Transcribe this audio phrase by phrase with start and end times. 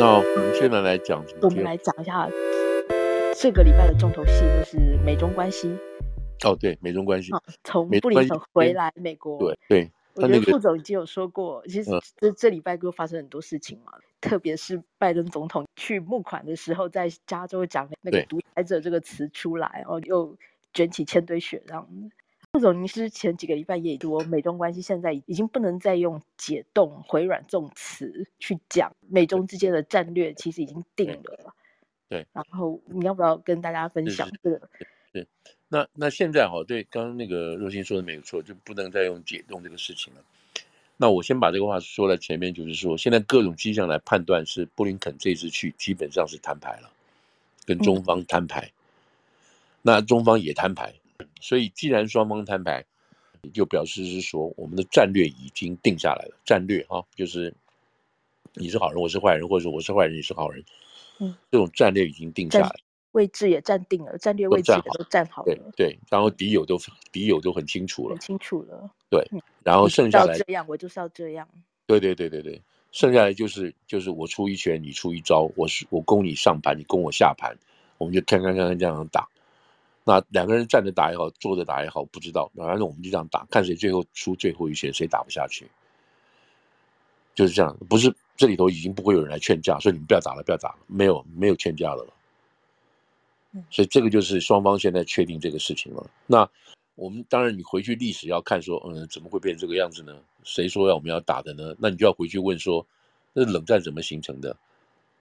[0.00, 2.26] 那我们现在来讲，我们来讲一下
[3.36, 5.76] 这个礼拜的重头戏，就是美中关系。
[6.42, 7.30] 哦，对，美中关系。
[7.64, 9.90] 从布林肯回来美国，对对。
[10.14, 13.92] 我觉得副总已经有说过，其实这这礼拜又发生很多事情嘛，
[14.22, 20.34] 特别是拜登总统去募款的时候，在加州讲那个“独裁者”这个词出来，然后又
[20.72, 21.86] 卷起千堆雪这样。
[22.52, 31.54] 副总，您是前几个礼拜也说，美中关系现在已经不能再用解冻、回软这种词去讲，美中之间的战略其实已经定了。
[32.08, 32.26] 对。
[32.32, 34.68] 然后你要不要跟大家分享这个？
[35.12, 35.28] 对。
[35.68, 40.20] 那那现在哈，对，刚刚那个若欣说的没有错，就不能再用解冻这个事情了。
[40.96, 46.90] 那我先把这个话说在前面，就是说，现在各种迹象来判断，是布林肯这次去基本上是摊牌了，
[47.64, 48.72] 跟中方摊牌。
[49.82, 50.92] 那中方也摊牌。
[51.40, 52.84] 所以，既然双方摊牌，
[53.54, 56.34] 就表示是说我们的战略已经定下来了。
[56.44, 57.54] 战略啊，就是
[58.54, 60.64] 你是好人，我是坏人，或者说我是坏人，你是好人。
[61.18, 62.70] 嗯，这种战略已经定下来，
[63.12, 65.54] 位置也站定了，战略位置也都站好了。
[65.76, 66.78] 对对，然后敌友都
[67.12, 68.90] 敌友都很清楚了，很清楚了。
[69.08, 69.26] 对，
[69.62, 71.48] 然后剩下来这样，我就是要这样。
[71.86, 77.56] 对对对对对，剩下来就是就是我出一拳，你出一招，我是我攻你上盘，你攻我下盘，
[77.98, 79.28] 我们就看看看看这样打。
[80.10, 82.50] 那两个人站着打也好，坐着打也好，不知道。
[82.56, 85.70] 反正我们就这样打，看谁最后出最后一拳，谁打不下去，
[87.32, 87.76] 就是这样。
[87.88, 92.12] 不是这里头已经不会有人来劝架，说你们不要打了，不要打了，没有没有劝架的了。
[93.70, 96.04] 所以这个就是双方现在确定这个事情了。
[96.26, 96.48] 那
[96.96, 100.20] 我们当然你回去历史要看说，嗯，怎么会变成这个样子呢？
[100.42, 101.72] 谁说要我们要打的呢？
[101.78, 102.84] 那你就要回去问说，
[103.32, 104.56] 那冷战怎么形成的？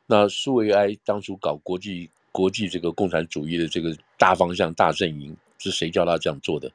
[0.08, 2.10] 那苏维埃当初搞国际。
[2.32, 6.72] 国际这个共产主义的这个大方向、大阵营是谁叫他这样做的？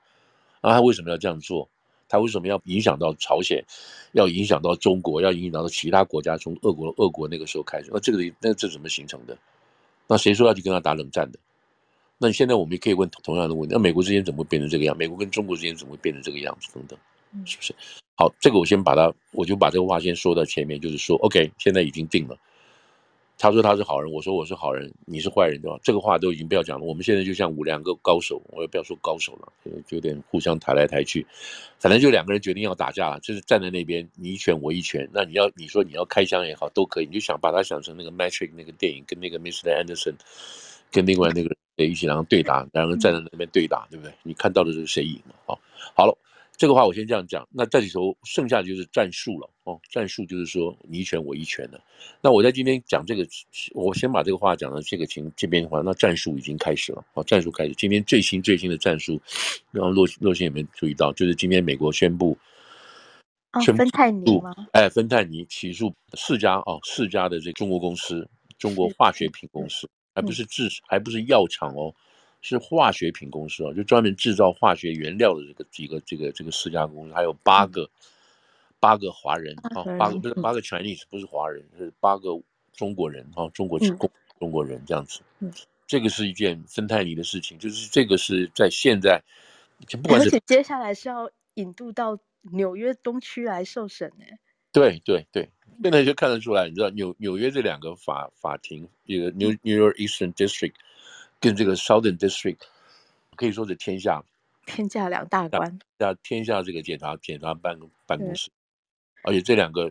[0.63, 1.69] 啊，他为什么要这样做？
[2.09, 3.65] 他为什么要影响到朝鲜？
[4.13, 5.21] 要影响到中国？
[5.21, 6.37] 要影响到其他国家？
[6.37, 9.37] 从俄国、俄国那个时候开始，那这个那这怎么形成的？
[10.07, 11.39] 那谁说要去跟他打冷战的？
[12.19, 14.97] 那现在我们也可以问同样的问题：那美国之间怎么会变成这个样？
[14.97, 16.69] 美国跟中国之间怎么会变成这个样子？
[16.73, 16.99] 等等，
[17.45, 17.75] 是不是？
[18.17, 22.39] 好，这个我先把它，我就把这个话先说到前面，就是说，OK，现在已经定了。
[23.37, 25.79] 他说他是好人，我说我是好人，你是坏人，对吧？
[25.83, 26.87] 这个话都已经不要讲了。
[26.87, 29.53] 我们现在就像五两个高手，我也不要说高手了，
[29.87, 31.27] 就有点互相抬来抬去，
[31.79, 35.09] 反正就两个人决定要打架了，就是站在那边，你一拳我一拳。
[35.13, 39.75] 那你要你说你要开枪也好，都可以，你就想把它想成那个《Matrix》那个电影，跟那个 Mr.
[39.75, 40.15] Anderson
[40.91, 44.13] 跟另外那个人一起然后对打，两个人站在那边对打，对不对？
[44.23, 45.35] 你看到的是谁赢嘛？
[45.45, 45.61] 好，
[45.95, 46.17] 好了。
[46.57, 49.81] 这个话我先这样讲，那这里头剩下的就是战术了哦。
[49.91, 51.81] 战术就是说你一拳我一拳的。
[52.21, 53.27] 那我在今天讲这个，
[53.75, 57.25] 我先把这个话讲到这个情这边的话，那战术已经开始了哦。
[57.25, 59.21] 战术开始，今天最新最新的战术，
[59.71, 61.13] 然后洛洛星有没有注意到？
[61.13, 62.37] 就是今天美国宣布，
[63.53, 64.55] 哦，芬太尼吗？
[64.73, 71.95] 哎，芬太尼起诉四家哦，四家的这个中国公司，中国化学品公司，还不是制，还不是药厂哦。
[72.47, 77.89] 是化学品公司哦，就专门制造化学原料的这个几个这个这个四家公司，还有八个
[78.85, 82.39] 八个华人啊，八个不是八个 Chinese 不是华人，是八个
[82.75, 83.97] 中国人啊，中国中
[84.39, 85.23] 中国人这样子。
[85.87, 89.23] 这个是一件芬太尼的事情，就是这个是在现在，
[90.03, 92.19] 不管是而且接下来是要引渡到
[92.53, 94.25] 纽约东区来受审呢。
[94.73, 95.49] 对对对，
[95.83, 100.75] 现在就看得出来，你知道纽纽约这两个法法庭，这个 New New York Eastern District。
[101.41, 102.61] 跟这个 Southern District
[103.37, 104.25] 可以说是天下
[104.65, 108.51] 天下两大关，那天下这个检察检察办办公室，
[109.25, 109.91] 而且这两个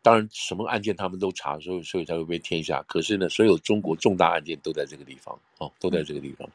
[0.00, 2.82] 当然什么案件他们都查，所以所以才会被天下。
[2.86, 6.46] 可是呢，所有中国重大案件都在这个地方哦，都在这个地方。
[6.46, 6.52] 嗯、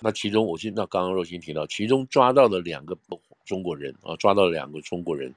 [0.00, 2.98] 那其中我听到刚刚若欣提到，其中抓到了两个
[3.44, 5.34] 中国人啊，抓到了两个中国人，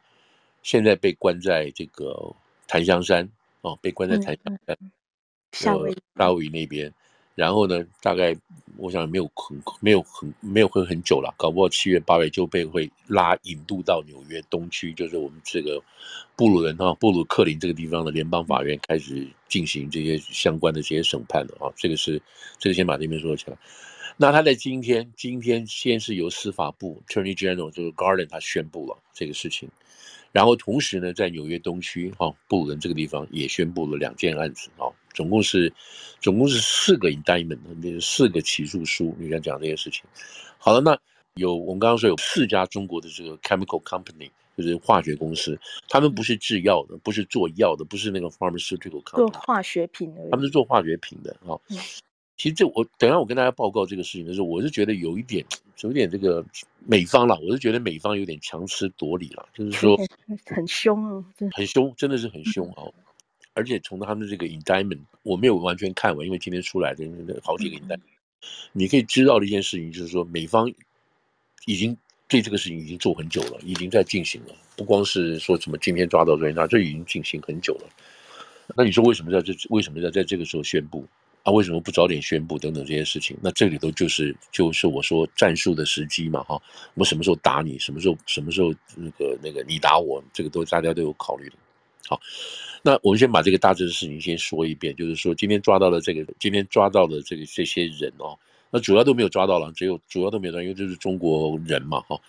[0.63, 2.35] 现在被关在这个
[2.68, 3.29] 檀香山
[3.62, 4.78] 哦，被关在檀香山
[5.52, 6.94] 夏威夷夏威夷那边。
[7.40, 8.36] 然后呢，大概
[8.76, 15.82] 我想没有很没有很没有会很久了，搞不好七月八月就被会拉引渡到纽约东区，就是我们这个
[16.36, 21.72] 布鲁人哈布鲁克林这个地方的联邦法院开始进行这些相关的这些审判了啊。
[21.78, 22.22] 这个是
[22.58, 23.58] 这个先把这边说起来。
[24.18, 29.70] 那他在今天今天先是由司法部 Attorney General 就是 Garland 他宣布了这个事情，
[30.34, 34.92] 然后同时呢，在纽约东区哈布鲁人这个地方也宣布了两件案子啊。
[35.20, 35.70] 总共是，
[36.22, 39.14] 总共是四个 indictment，那是四个起诉书。
[39.20, 40.06] 你想讲这些事情，
[40.58, 40.98] 好了，那
[41.34, 51.48] 有我们刚刚说有四家中国的这个 chemical company，就是化学公司，他们不是制药的，不是做药的，不是那个 pharmaceutical company，做化学品的，他们是做化学品的啊。
[51.48, 51.76] 哦嗯、
[52.38, 55.46] 其实这我等下我跟大家报告这个事情的时候，我是觉得有一点，
[55.82, 56.42] 有一点这个
[56.86, 60.00] 美方了，我是觉得美方有点强词夺理了，就是说
[60.48, 62.88] 很凶啊，很凶，真的是很凶啊。
[63.59, 67.06] 而且从他们这个 indictment 我没有完全看完，因为今天出来的
[67.44, 68.00] 好几个 indictment，
[68.72, 70.72] 你可以知道的一件事情就是说，美方
[71.66, 71.97] 已经
[72.29, 77.90] 对这个事情已经做很久了，已经在进行了，不光是说什么今天抓到人，那这已经进行很久了。
[78.78, 81.06] 那你说为什么在这为什么要在这个时候宣布？
[81.44, 83.35] 啊，为什么不早点宣布等等这些事情？
[83.41, 86.61] 那这里头就是就是我说战术的时机嘛，哈，
[86.94, 91.56] 我什么时候打你，什么时候什么时候那个那个你打我，这个都大家都有考虑的。
[92.07, 92.19] 好，
[92.81, 98.37] 那我们先把这个大致的事情先说一遍，就是说今天抓到了这个，今天抓到了这个这些人哦，
[98.72, 102.19] 那主要都没有抓到了，只有主要都没有抓，因为这是中国人嘛，哈，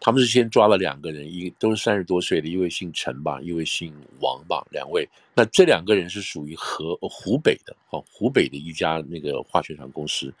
[0.00, 10.32] 他们是先抓了两个人，一都是三十多岁的，一位姓陈吧，一位姓王吧，两位，那这两个人是属于河湖北的，哈，湖北的一家那个化学厂公司。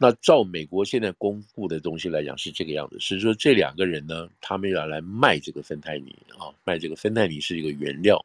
[0.00, 8.24] 那照美国现在公布的东西来讲是这个样子，是说这两个人呢，他们要来卖这个芬太尼啊，卖这个芬太尼是一个原料，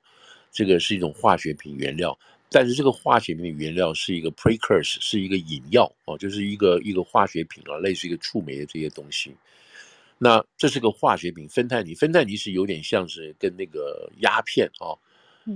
[0.51, 2.15] 这个是一种化学品原料，
[2.51, 9.35] 但是这个化学品原料是一个 precursor，是一个引药哦，就是一个一个化学品啊，类似一个触媒的这些东西。
[10.19, 14.93] 那这是个化学品，芬太尼，芬太尼是有点像是跟那个鸦片啊。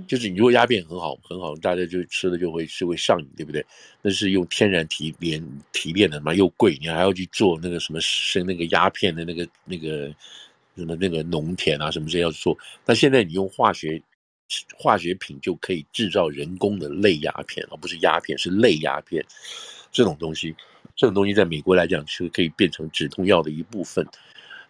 [0.06, 3.64] 就是你如果鸦片很好很好，大家就吃了就会是会上瘾，对不对？
[4.02, 5.42] 那是用天然提炼
[5.72, 10.14] 提炼的嘛，又贵，你还要去做那个什么生那个鸦片的那个那个
[10.76, 12.56] 什么那个农田啊什么这些要做。
[12.84, 14.02] 但现在你用化学
[14.76, 19.24] 化学品就可以制造人工的类鸦片，而不是鸦片，是类鸦片
[19.90, 20.54] 这种东西。
[20.96, 24.04] 这种东西在美国来讲是可以变成止痛药的一部分。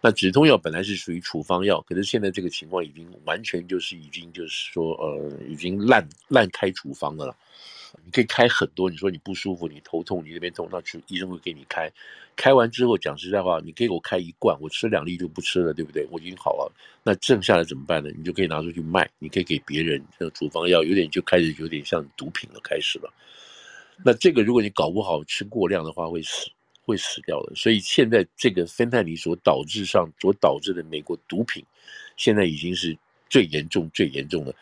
[0.01, 7.35] 那止痛药本来是属于处方药，可是现在这个情况已经完全就是已经就是说呃已经滥滥开处方的了。
[8.05, 11.91] 你可以开很多，你说你不舒服，你头痛，你这边痛，那医生会给你开。
[12.35, 16.07] 开完之后讲实在话，你给我开一罐，我吃两粒就不吃了，对不对？
[16.11, 16.71] 我已经好了，
[17.03, 18.09] 那剩下来怎么办呢？
[18.15, 20.01] 你就可以拿出去卖，你可以给别人。
[20.19, 23.11] 这处方药有点就开始有点像毒品了，开始了。
[24.05, 26.47] 那这个如果你搞不好吃过量的话会死。
[26.89, 31.63] 会死掉的，所以现在这个芬太尼所导致上所导致的美国毒品，
[32.17, 32.97] 现在已经是
[33.29, 34.55] 最严重、最严重的。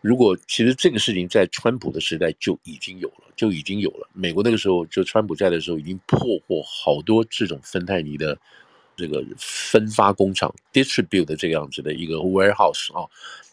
[0.00, 4.08] 如果其实这个事情在川普的时代就已经有了，就已经有了。
[4.14, 8.38] 美国那个时候就川普在的时候，已经破获好多这种芬太尼的
[8.96, 13.04] 这个分发工厂 （distribute） 的这个样子的一个 warehouse 啊，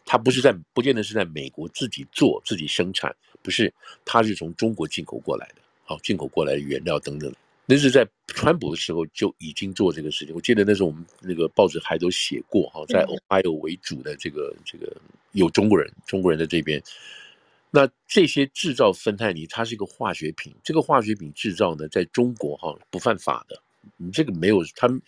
[0.05, 3.73] 它不是在，不见得是在美国自己做、自己生产，不是，
[4.05, 5.55] 它是从中国进口过来的，
[5.85, 7.33] 好，进口过来的原料等等。
[7.65, 10.35] 那是在川普的时候就已经做这个事情。
[10.35, 14.93] 我记得那时候我们那个报纸还都写过哈，在 Ohio 为主的这个这个
[15.31, 16.83] 有中国人，中国人在这边。
[17.71, 20.53] 那这些制造芬太尼，它是一个化学品。
[20.61, 23.61] 这个化学品制造呢，在中国哈不犯法的。
[23.95, 25.01] 你这个没有，他们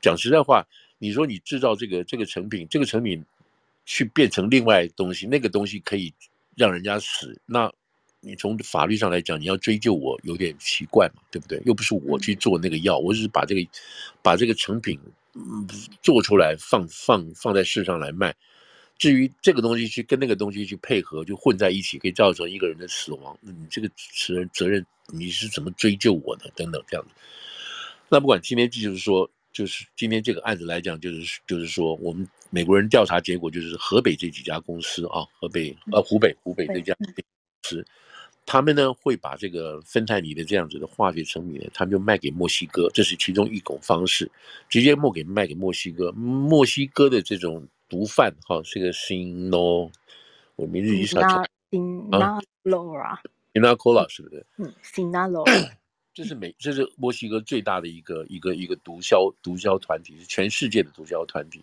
[0.00, 0.66] 讲实在话，
[0.98, 3.22] 你说你制造这个这个成品，这个成品
[3.84, 6.14] 去变成另外东西，那个东西可以
[6.56, 7.70] 让人家死，那。
[8.20, 11.62] 你从法律上来讲，你要追究我有点奇怪嘛，对不对？
[11.64, 13.70] 又不是我去做那个药，我只是把这个
[14.22, 14.98] 把这个成品
[15.34, 15.66] 嗯
[16.02, 18.34] 做出来放放放在市上来卖。
[18.98, 26.50] 至于这个东西去跟那个东西去配合，就混在一起，可以造成一个人的死亡，你这个责任责任你是怎么追究我呢？
[26.56, 27.12] 等等这样子。
[28.08, 37.06] 那不管今天就是说，就是今天这个案子来讲，就是就是说，我们美国人调查结果就是河北这几家公司啊，河北呃湖北湖北这家公
[37.62, 37.86] 司。
[38.50, 44.30] 他们呢会把这个芬太尼的这样子的化学成品呢，他们就卖给墨西哥，这是其中一种方式，
[44.70, 46.10] 直接卖给卖给墨西哥。
[46.12, 49.90] 墨西哥的这种毒贩哈，这个 Sino，
[50.56, 51.44] 我名字一下查。
[51.70, 54.46] Sinaloa，Sinaloa 是不是？
[54.56, 55.70] 嗯，Sinaloa，
[56.14, 61.62] 这是美，这是墨西哥最大的一个一个一个毒枭毒枭团体，是全世界的毒枭团体。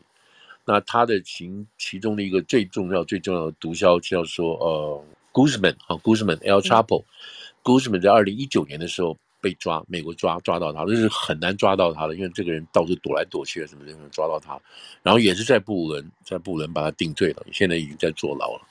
[0.63, 5.04] 那他的其其中的一个最重要最重要的毒枭叫做呃。
[5.36, 14.58] Guzman 啊，Guzman，El Chapo，Guzman 在二零一九年的时候被抓，美国抓抓到他，这是很难抓到他的，因为这个人到处躲来躲去啊，什么什么抓到他，
[15.04, 18.62] 然后也是在布伦，在布伦把他定罪了，现在已经在坐牢了。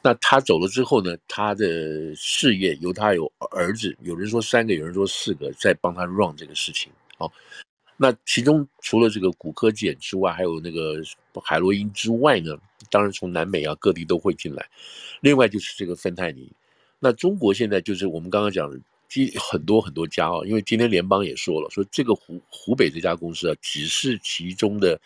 [0.00, 7.32] 那他走了之后呢，他的事业由他有儿子，有人说三个，有人说四个，在帮他 run 这个事情好。
[8.00, 11.02] 那其中除了这个骨科碱之外，还有那个
[11.40, 12.56] 海洛因之外呢，
[12.90, 14.68] 当然从南美啊各地都会进来。
[15.20, 16.50] 另外就是这个芬太尼。
[17.00, 18.78] 那中国现在就是我们刚刚讲的，
[19.08, 25.00] 其实很多很多家啊，因为今天联邦也说了，说这个湖湖北这家公司啊，只是其中的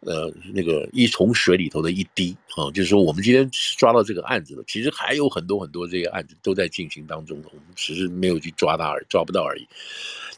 [0.00, 9.66] 呃那个一桶水里头的一滴啊，就是说我们今天抓到这个案子了，其实还有很多很多这个案子都在进行当中的，我们只是没有去抓他而抓不到而已。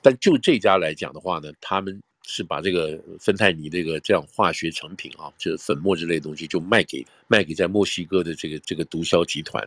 [0.01, 9.67] 但就这家来讲的话呢，他们是把这个芬太尼这个这样化学成品啊，就是粉末之类的东西，就卖给卖给在墨西哥的这个这个毒枭集团。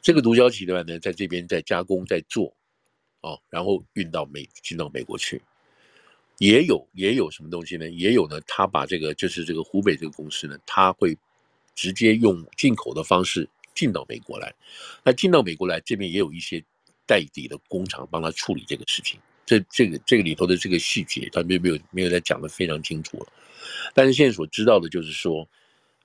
[0.00, 2.50] 这个毒枭集团呢，在这边在加工在做，
[3.20, 5.42] 哦，然后运到美进到美国去。
[6.38, 7.86] 也有也有什么东西呢？
[7.90, 11.14] 也有呢，他把这个就是这个湖北这个公司呢，他会
[11.74, 14.50] 直接用进口的方式进到美国来。
[15.04, 16.64] 那进到美国来，这边也有一些
[17.06, 19.20] 代理的工厂帮他处理这个事情。
[19.50, 23.26] 这这个这个里头的这个细节，他没有没有没有再讲得非常清楚了。
[23.92, 25.44] 但是现在所知道的就是说，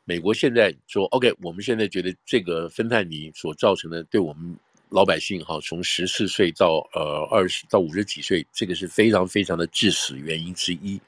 [0.04, 4.58] 美国现在说 OK，我们现在觉得这个芬太尼所造成的对我们。
[4.90, 11.02] 老百姓哈，从十四岁到呃二十到五十几岁，这个是非常非常的致死原因之一。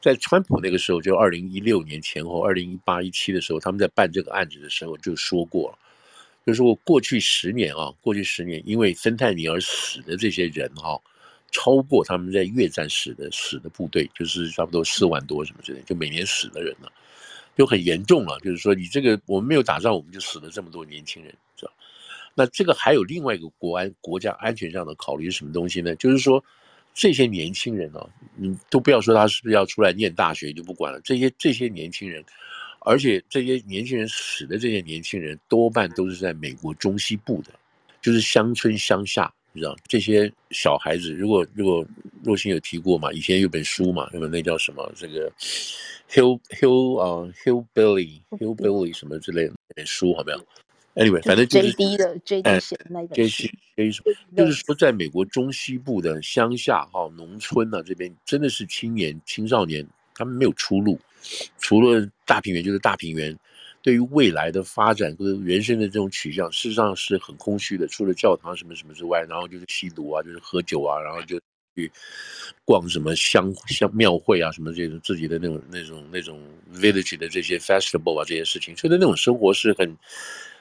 [0.00, 5.78] 在川普那个时候，就二零一六年前后，二零一八一七的时候，他们在办这个案子的时候就说过了，
[6.46, 10.98] 就说过去十年啊，过去十年因为芬太尼而死的这些人哈，
[11.50, 16.88] 超过他们在越战死的死的部队，就是差不多四万多什么之类，就每年死的人呢，
[17.56, 18.38] 就很严重了。
[18.40, 21.72] 就是说，你这个我们没有打仗，我们就死了这么多年轻人，知道。
[22.34, 25.96] 那这个还有另外一个国安国家安全上的考虑是什么东西呢？
[25.96, 26.42] 就是说，
[26.94, 31.00] 这些年轻人啊，你都不要说他是不是要出来念大学就不管了。
[31.00, 32.22] 这些这些年轻人，
[32.80, 37.52] 而且这些年轻人死的这些年轻人多半都是在美国中西部的，
[38.00, 41.84] 就是乡村乡下，你知道这些小孩子，如果如果
[42.22, 44.88] 若星有提过嘛，以前有本书嘛，那本那叫什么？
[44.94, 45.28] 这个
[46.08, 50.38] Hill Hill 啊 Hillbilly Hillbilly 什么之类的那本书，好没有
[50.94, 53.48] ？Anyway，反正就是 JD 的 JD 写的那本书，
[54.36, 59.84] 就是说，在美国中西部的乡下哈、农村呢，这边真的是青年青少年，
[60.14, 60.96] 他们没有出路，
[61.58, 63.36] 除了大平原就是大平原，
[63.82, 67.86] 对于未来的发展跟人生的这种取向，事实上是很空虚的。
[67.86, 71.40] 除了教堂什么什么之外，然后就是吸毒啊，就是喝酒啊，然后就
[71.74, 71.90] 去
[72.64, 76.40] 逛什么香香庙会啊，什么这种自己的那种那种那种
[76.72, 79.96] village 的这些 festival 啊，这些事情，所以那种生活是很。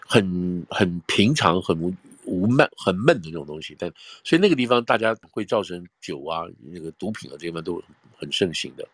[0.09, 1.93] 很很平常，很无
[2.23, 3.91] 无闷，很闷的那种东西，但
[4.23, 7.83] 所以那个地方大家会造成酒啊，那个毒品啊，这些地方都
[8.15, 8.87] 很盛行的。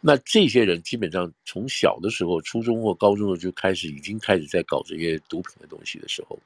[0.00, 6.38] 那这些人基本上从小的时候，初中或高中的就开始，已经开始在搞这些毒品的东西的时候，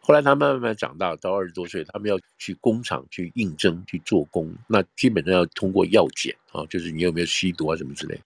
[0.00, 8.18] 后来他慢慢慢长大，到二十多岁，他们要去工厂去应征去做工，那基本上要通过药检啊，就是你有没有吸毒啊什么之类。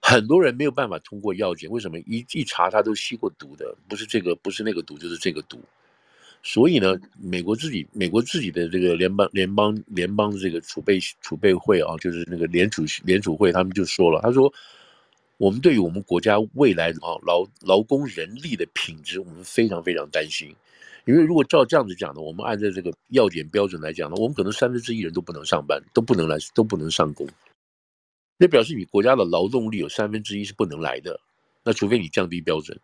[0.00, 3.76] 很多人没有办法通过药检，为什么一一查他都吸过毒的？
[3.88, 5.60] 不是这个，不是那个毒，就是这个毒。
[6.48, 14.52] 所以呢，美国自己，美国自己的这个联邦联邦联邦的这个储备储备会啊，就是那个联储联储会，他们就说了，他说，
[15.38, 20.54] 我们对于我们国家未来啊劳劳工人力的品质，我们非常非常担心，
[21.04, 27.26] 因为如果照这样子讲呢，我们按照这个药检标准来讲呢，我们可能三分之一人都不能上班，都不能来，都不能上工。
[28.38, 31.18] 那表示你国家的劳动力有三分之一是不能来的，
[31.64, 32.78] 那除非你降低标准，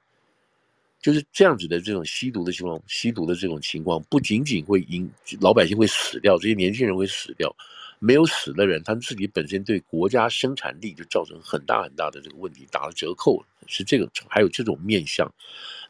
[1.03, 7.55] 就是这样子的这种吸毒的情况，吸毒的这种情况不仅仅会引老百姓会死掉，这些年轻人会死掉，
[7.99, 15.29] 没有死的人，他们自己本身对国家生产力就造成很大很大的这个问题，打了折扣，是这个还有这种面向，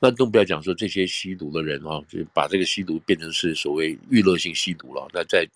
[0.00, 5.46] 那更不要讲说这些吸毒的人啊，就把这个吸毒变成是所谓娱乐性吸毒了，那在。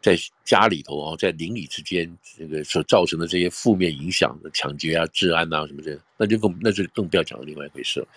[0.00, 8.08] 在家里头啊，在邻里之间，这个所造成的这些负面影响的抢劫啊、治安啊什么的，那就更那就更不要讲另外一回事了。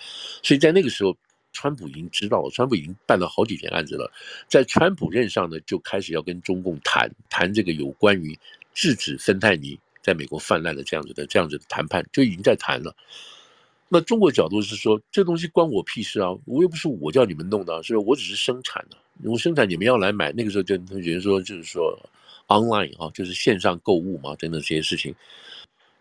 [0.43, 1.17] 所以在那个时候，
[1.53, 4.11] 川普已经知道了，川普已经办了好几件案子了。
[4.47, 8.37] 在川普任上呢，就开始要跟中共谈谈这个有关于
[8.73, 12.95] 制止芬太尼在美国泛滥的这样子的这样子的谈判，就已经在谈了。
[13.93, 16.29] 那中国角度是说，这东西关我屁事啊！
[16.45, 18.95] 我又不是我叫你们弄的，是我只是生产的。
[19.29, 20.31] 我生产，你们要来买。
[20.31, 21.99] 那个时候就他觉得说，就是说
[22.47, 25.13] ，online 啊，就是线上购物嘛，等等这些事情。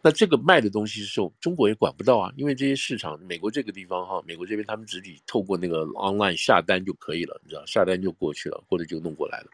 [0.02, 9.46] 那这个卖的东西是，中国也管不到啊，因为这些市场，美国这个地方哈，美国这边他们自己透过那个 online 下单就可以了，你知道，下单就过去了，或者就弄过来了。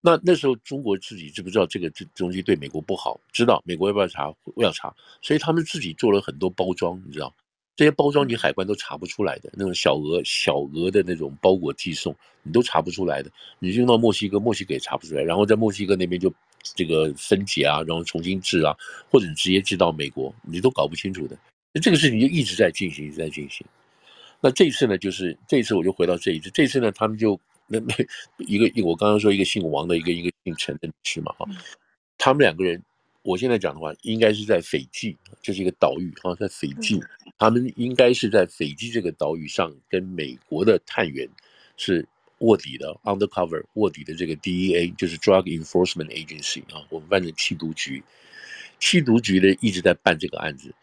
[0.00, 3.20] 那那时候中国自己知不知道这个这东西对美国不好？
[3.30, 4.34] 知道，美国要不要查？
[4.56, 7.30] 要查，所以他们自己做了很多包装，你知道。
[7.78, 13.30] 这些包装你海关都查不出来的，那种小额小额的那种包裹寄送，你都查不出来的。
[13.60, 16.34] 你运到墨西哥，墨西哥也查不出来，然后在墨西哥那边就
[16.74, 18.76] 这个分解啊，然后重新制啊，
[19.08, 21.38] 或者你直接寄到美国，你都搞不清楚的。
[21.72, 23.64] 那这个事情就一直在进行，一直在进行。
[24.40, 27.94] 那这次呢，就是这次我就回到这一次，这次呢，他们就那那
[28.44, 31.46] 一个我刚刚说一个姓王的，一个一个姓陈的女士嘛，哈，
[32.18, 32.82] 他们两个人。
[33.22, 36.98] 我现在讲的话，应该是在斐济，就是一个岛屿啊，在斐济，
[37.38, 41.28] 他们应该是在斐济这个岛屿上，跟美国的探员
[41.76, 42.04] 是
[42.38, 48.02] 卧底的，undercover 卧底的这个 DEA，就是 Drug Enforcement Agency 啊，我们反正缉毒局，
[48.80, 50.74] 缉毒局呢一直在办这个案子，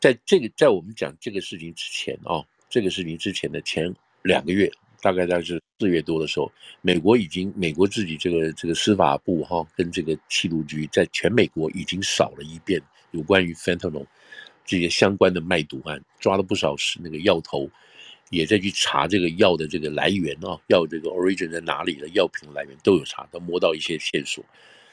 [0.00, 6.50] 在这个在我们讲这个事情之前啊、这个事情之前的前两个月，大概在是四月多的时候，
[6.80, 12.80] 美国已经美国自己这个这个司法部哈、跟这个缉毒局在全美国已经扫了一遍
[13.12, 14.06] 有关于 fentanyl
[14.64, 17.68] 这些相关的卖毒案，抓了不少是那个药头，
[18.30, 24.44] 也在去查这个药的这个来源啊，药这个 origin 在哪里的药品来源都有查，都摸到一些线索。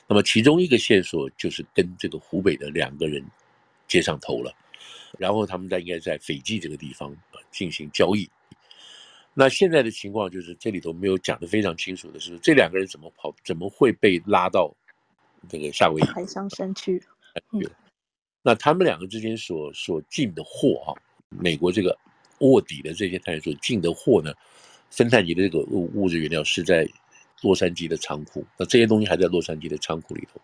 [0.08, 3.24] 那么其中一个线索就是跟这个湖北的两个人
[3.88, 4.52] 接上头了，
[5.20, 7.16] 然后他们在应该在斐济这个地方
[7.52, 8.30] 进行交易。
[9.34, 14.74] 那现在的情况就是这里头没有讲的非常清楚的是，这两个人怎么跑，怎么会被拉到
[15.48, 17.00] 这个夏威夷海上山区？
[17.52, 17.62] 嗯，
[18.42, 20.90] 那他们两个之间所所进的货啊，
[21.30, 21.98] 美国这个
[22.40, 24.34] 卧底的这些探员所进的货呢，
[24.90, 26.88] 芬太尼的这个物物质原料是在。
[27.44, 30.42] 洛杉矶的仓库，那这些东西还在洛杉矶的仓库里头，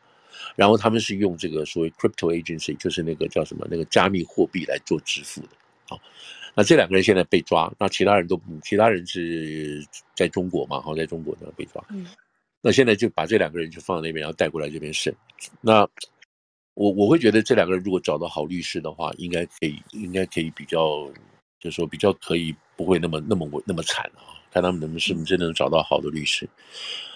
[0.56, 5.48] 然后他们是用这个所谓 crypto agency，就是那个叫什么那个加密货币来做支付的
[5.90, 5.98] 啊。
[6.54, 9.84] 那这两个人现在被抓，那其他人都其他人是
[10.14, 10.80] 在中国嘛？
[10.82, 11.84] 好，在中国那被抓。
[11.90, 12.06] 嗯。
[12.62, 15.12] 那现在就把这两个人就放在那边，然后带过来这边审。
[15.62, 15.90] 那
[16.74, 21.08] 我我会觉得这两个人如果找到好律师的话，应该可以，应该可以比较，
[21.60, 24.34] 就是说比较可以不会那么那么那么惨啊。
[24.52, 26.48] 看他们能不能是不是真的能找到好的律师。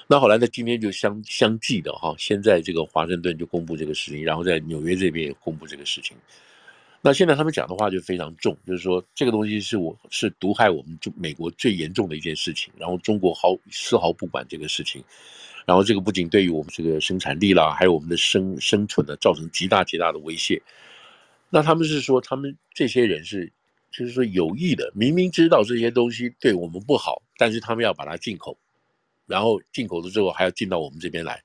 [0.08, 0.48] 那后来呢？
[0.48, 6.18] 今天就相相继的哈，先在这个华盛顿就公布这个事情，然后在纽约这边也公布这个事情。
[7.00, 15.04] 那现在他们讲的话就非常重，就是说这个东西是我是毒害我们中美国最严重的一件事情，然后中国毫丝毫不管这个事情，
[15.68, 20.60] 然后这个不仅对于我们这个生产力啦，还有我们的生生存呢，造成极大极大的威胁。
[21.52, 23.52] 那他们是说，他们这些人是。
[23.90, 28.56] 就是说有意的，明明知道这些东西对我们不好，但是他们要把它进口，
[29.26, 31.42] 然后进口了之后还要进到我们这边来，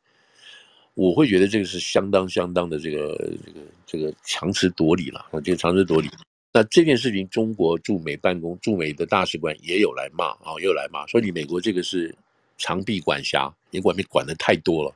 [0.92, 6.10] 我会觉得这个是相当相当的这个这个这个强词夺理了啊，这个强词夺理。
[6.52, 12.14] 那这件事情，中国驻美办公驻美的大使馆也有来骂啊，也有来骂，说你美国这个是
[12.56, 14.94] 长臂管辖，你管你管的太多了，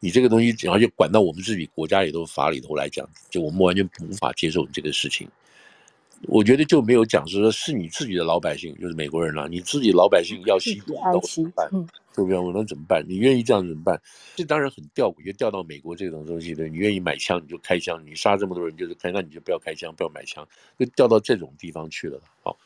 [0.00, 5.28] 你这个东西然后就管到我们自己国家里头法里头来讲，就我们完全无法接受你这个事情。
[6.22, 9.46] 我觉得就没有讲说是你自己的老百姓，就是美国人了。
[9.48, 11.68] 你自己老百姓要吸毒，那怎么办？
[12.14, 12.38] 对不对？
[12.38, 13.04] 我能怎么办？
[13.06, 14.00] 你愿意这样怎么办？
[14.34, 16.66] 这当然很吊诡，就调到美国这种东西的。
[16.68, 22.18] 你愿意买枪你就开枪，你杀这么多人就是开，那你就不要开枪，不要买枪，就调到这种地方去了。
[22.42, 22.56] 好。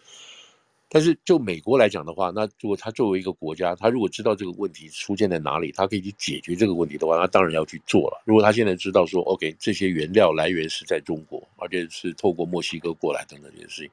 [0.93, 8.21] 但是就美国来讲的话，那如果他作为一个国家，他如果知道这个问题出现在哪里，他可以去解决这个问题的话，那当然要去做了。
[8.25, 13.91] 如果他现在知道说，OK，这些原料来源是在中国，而且是透过墨西哥过来等等这些事情，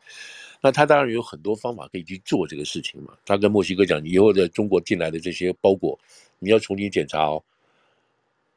[0.59, 3.13] 那他当然有很多方法可以去做这个事情嘛。
[3.27, 5.99] 他跟墨西哥讲，你以后在中国进来的这些包裹，
[6.39, 7.43] 你要重新检查哦。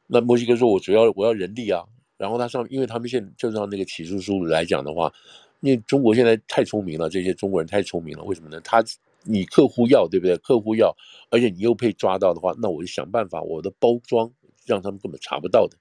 [0.07, 1.85] 那墨西哥说，我主要我要人力啊。
[2.17, 5.13] 然后他上，因为他们现在就照那个起诉书来讲的话。
[5.61, 8.25] 因为中国现在太聪明了，这些中国人太聪明了。
[8.25, 8.61] 为什么呢？
[8.63, 8.83] 他
[9.25, 10.37] 你客户要对不对？
[10.39, 10.97] 客户要，
[11.31, 14.33] 而且你又被抓到的话，那我就想办法，我的包装
[14.65, 15.77] 让他们根本查不到的。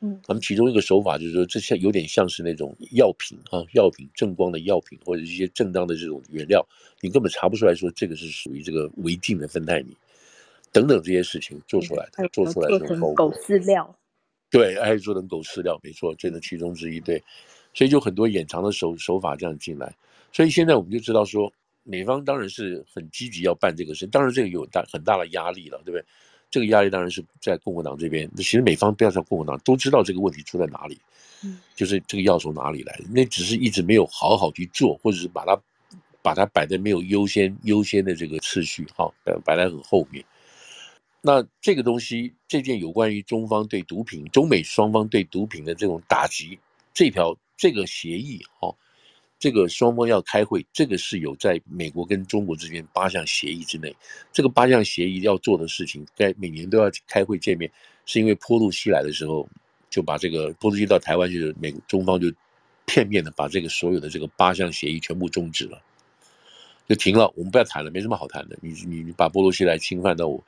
[0.00, 6.64] 嗯，他们其中一个手法就是说，这像有点像是那种药品啊，药品正光的药品或者一些正当的这种原料，
[7.00, 9.96] 你根本查不出来说这个是属于这个违禁的芬太尼
[10.70, 13.96] 等等这些事情做出来的，做出来的狗狗饲料。
[14.48, 17.00] 对，还有做成狗饲料，没错，这是其中之一。
[17.00, 17.20] 对。
[17.76, 19.94] 所以就很多掩藏的手手法这样进来，
[20.32, 26.02] 所以现在我们就知道说，美方当然是很积极要办这个事，当然这个有大很大的压力了，对不对？
[26.50, 28.30] 这个压力当然是在共和党这边。
[28.34, 30.98] 其实美方不要说共和党都知道这个问题出在哪里，
[31.44, 35.60] 嗯，就是这个药从哪里来，那只是一直没有好好去做，或者是把它
[36.22, 39.12] 把它摆在没有优先优先的这个次序，哈，
[39.44, 40.24] 摆在很后面。
[41.20, 46.58] 那这个东西，这件有关于中方对毒品、中美双方对毒品的这种打击，
[46.94, 47.36] 这条。
[47.56, 48.74] 这个协议，哦，
[49.38, 53.94] 这个双方要开会，这个是有在美国跟中国之间八项协议之内。
[54.32, 57.70] 这个八项协议要做的事情，该每年都要开会见面，
[58.04, 59.48] 是因为波露西来的时候，
[59.90, 62.32] 就把这个波露西到台湾，就是美中方就
[62.84, 65.82] 片面的把这个所有的这个八项协议全部终止了，
[66.88, 68.58] 就停了，我们不要谈了，没什么好谈的。
[68.60, 70.44] 你你你把波罗西来侵犯到我，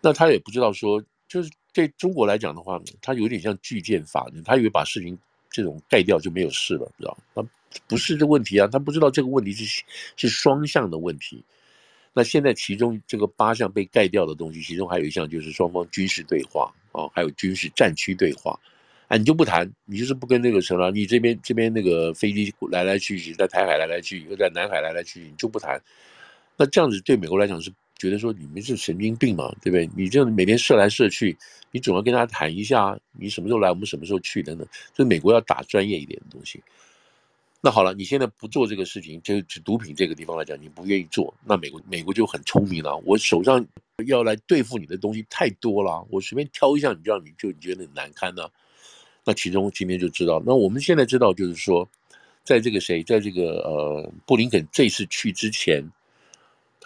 [0.00, 5.18] 那他也不知道说，就是对中国来讲的话，他有点像拒见法，他以为把事情。
[5.50, 7.42] 这种盖掉就没有事了，知道吗？
[7.42, 9.82] 他不是这问题啊，他不知道这个问题是
[10.16, 11.42] 是双向的问题。
[12.14, 18.58] 那现在其中这个八项被盖掉的东西，其中还有一项就是双方军事对话啊、还有军事战区对话。
[19.06, 25.80] 啊，你就不谈，你就是不跟那个什么，你这边这边那个飞机来来去去，在台海来来去，又在南海来来去，你就不谈。
[26.56, 29.88] 那这样子对美国来讲是觉得说你们是神经病嘛，对不对？
[29.96, 31.36] 你这样每天射来射去，
[31.72, 34.66] 你总要跟他谈一下，你什么时候来，我们什么时候去等等。
[34.94, 36.62] 所以美国要打专业一点的东西。
[37.60, 39.34] 那好了，你现在不做这个事情，就
[39.64, 42.96] 毒品这个地方来讲，你不愿意做，那美国美国就很聪明了。
[42.98, 43.66] 我手上
[44.06, 48.48] 要来对付你的东西太多了，我随便挑一下，你就让你就你觉得很难堪呢、
[49.24, 51.86] 那其中今天就知道，那我们现在知道就是说，
[52.44, 55.84] 在这个谁，在这个呃布林肯这次去之前，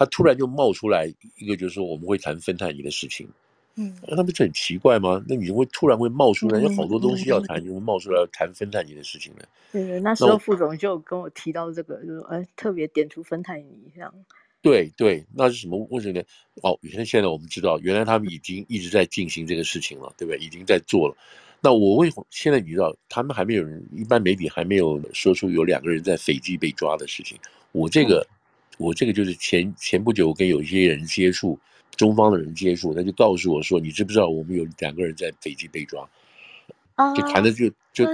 [0.03, 3.29] 他突然就冒出来一个，就是说我们会谈芬太尼的事情。
[3.77, 5.25] 嗯，那不是很奇怪吗？
[5.29, 9.45] 那你会突然会冒出来，有好多东西要谈，就会冒出来谈芬太尼的事情呢？
[9.71, 14.13] 对对，那时候副总就跟我提到这个，就是哎，特别点出芬太尼这样。
[14.61, 15.79] 对对，那是什么？
[15.91, 16.25] 为什么呢？
[16.63, 20.39] 哦，原来现在我们知道，原来他们已经一直在进行这个事情了，对不对？
[20.39, 21.17] 已经在做了。
[21.61, 27.39] 那我为现在你知道，他们还没有人，一般媒体还没有说出有两个人在斐济被抓的事情。
[27.71, 28.35] 我这个，嗯、
[28.83, 31.59] 我这个就是前前不久我跟有一些人接触。
[31.95, 36.09] 中方的人接触，他就告诉我说：“你知不知道我们有两个人在北京被抓？”
[36.97, 38.07] 啊，就谈的就就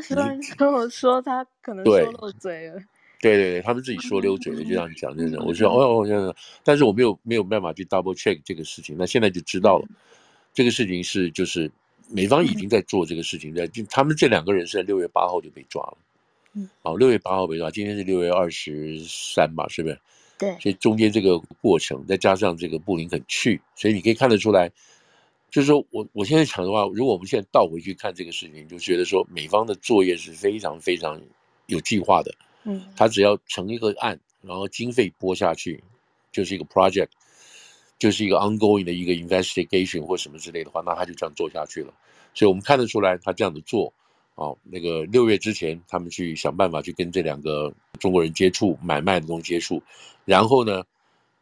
[0.56, 2.74] 跟我说他可能说漏嘴了。
[3.20, 5.46] 对对对，他们自己说溜嘴了，就这样讲这种。
[5.46, 8.96] 我说哦哦，但是我没有没有办法去 double check 这个事情。
[8.98, 9.86] 那现在就知道了，
[10.52, 11.70] 这个事情是就是
[12.10, 15.98] 美方已经在做这个事情，在就他们这两个人是在六月八号就被抓了。
[16.54, 19.98] 嗯，好，六月八号被抓，今天是六月二十三吧，是不是？
[20.38, 24.70] 对，所以中间这个过程，再加上这个布林肯去，所以你可以看得出来，
[25.50, 31.20] 就是说我我现在想的话，如果我们现在倒回去看这个事情，就觉得说美方的作业是非常非常
[31.66, 32.32] 有计划的。
[32.64, 35.82] 嗯，他只要成一个案，然后经费拨下去，
[36.30, 37.08] 就是一个 project，
[37.98, 41.92] 就是一个 ongoing 的一个 investigation 或什么之类的话，那他就这样做下去了。
[42.34, 43.92] 所以我们看得出来，他这样子做。
[44.38, 49.82] 哦，那个六月之前，他们去想办法去跟这两个中国人接触，买卖的东西接触，
[50.24, 50.84] 然后呢，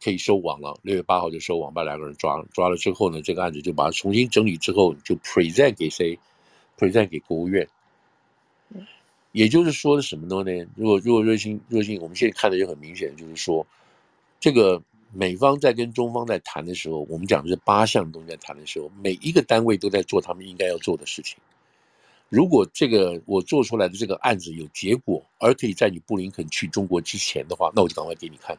[0.02, 0.74] 可以收网了。
[0.80, 2.46] 六月八号就收网，把两个人抓了。
[2.54, 6.18] 抓了之后呢，这个案子就把它重新整理之后，就 present 给谁
[6.78, 7.68] ？present 给国务院。
[9.32, 10.66] 也就是说的什么呢？
[10.74, 13.66] 如果如果瑞幸瑞幸，我们现在看的也很明显，就是说，
[14.40, 14.82] 这个
[15.12, 21.36] 美方在跟中方在谈的时候，我们讲的是八项东西在谈的时候，每一个单位都在做他们应该要做的事情。
[22.28, 28.58] 如果这个我做出来的这个案子有结果，而可以在你布林肯去中国之前的话，那我就赶快给你看。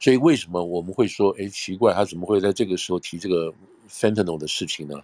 [0.00, 3.52] 所以为什么我们会说，哎，奇怪，他怎么会在这个时候提这个
[3.88, 5.02] fentanyl 的事情呢？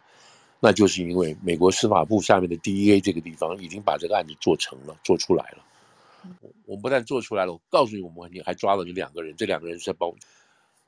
[0.60, 5.58] 那就是因为美国司法部下面的 DEA 这个地方已经把这个案子做成了，做出来了。
[6.64, 10.10] 我们不但做出来了，我告诉你，我们你还抓了你两个人，这两个人是在帮。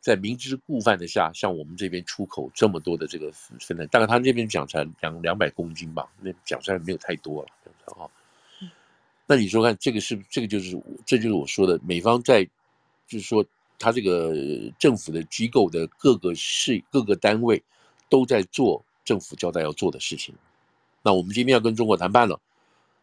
[0.00, 7.48] 在明知故犯的下，向我们这边出口这么多的这个分量，大概他那边讲才两两百公斤吧，那讲出来没有太多了，
[7.96, 8.08] 啊。
[9.26, 12.44] 那你说看，这个是这个就是这就是我说的，美方在
[13.08, 13.44] 就是说
[13.78, 14.32] 他这个
[14.78, 17.60] 政府的机构的各个市各个单位
[18.08, 20.32] 都在做政府交代要做的事情。
[21.02, 22.40] 那我们今天要跟中国谈判了，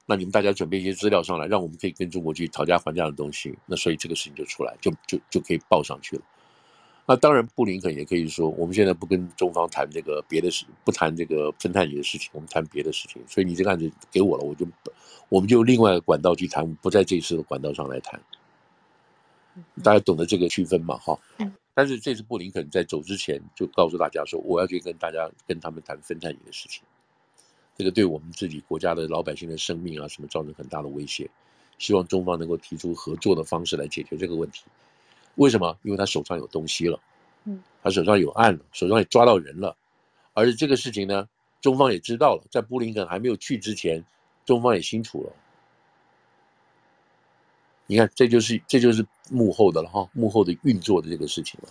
[0.06, 3.54] 那你们大家准备一些资料上来，让我们可以跟中国去讨价还价的东西。
[3.66, 6.22] 那所以这个事情就出来，就就就可以报上去了。
[7.06, 13.22] 那当然，布林肯也可以说，我们现在不跟中方谈这个别的事，不谈这个芬太尼的事情，我们谈别的事情。
[13.28, 14.66] 所以你这个案子给我了，我就
[15.28, 18.22] 我们就另外管道去谈，不在这次的管道上来谈。
[19.84, 20.98] 大家懂得这个区分嘛？
[20.98, 21.20] 哈。
[21.74, 26.84] 但是这次布林肯在走之前就告诉大家说，我要去跟大家跟他们谈芬太尼的事情，
[27.76, 31.30] 这个对我们自己国家的老百姓的生命啊什么造成很大的威胁，
[31.80, 34.64] 希望中方能够提出合作的方式来解决这个问题。
[35.36, 35.78] 为什么？
[35.84, 37.00] 因为他手上有东西了，
[37.46, 39.76] 嗯，他手上有案了，手上也抓到人了，
[40.34, 41.28] 而且这个事情呢，
[41.62, 44.04] 中方也知道了，在布林肯还没有去之前，
[44.46, 45.32] 中方也清楚了。
[47.86, 51.70] 你看，这就是这就是幕后的了哈，幕后的运作的这个事情了。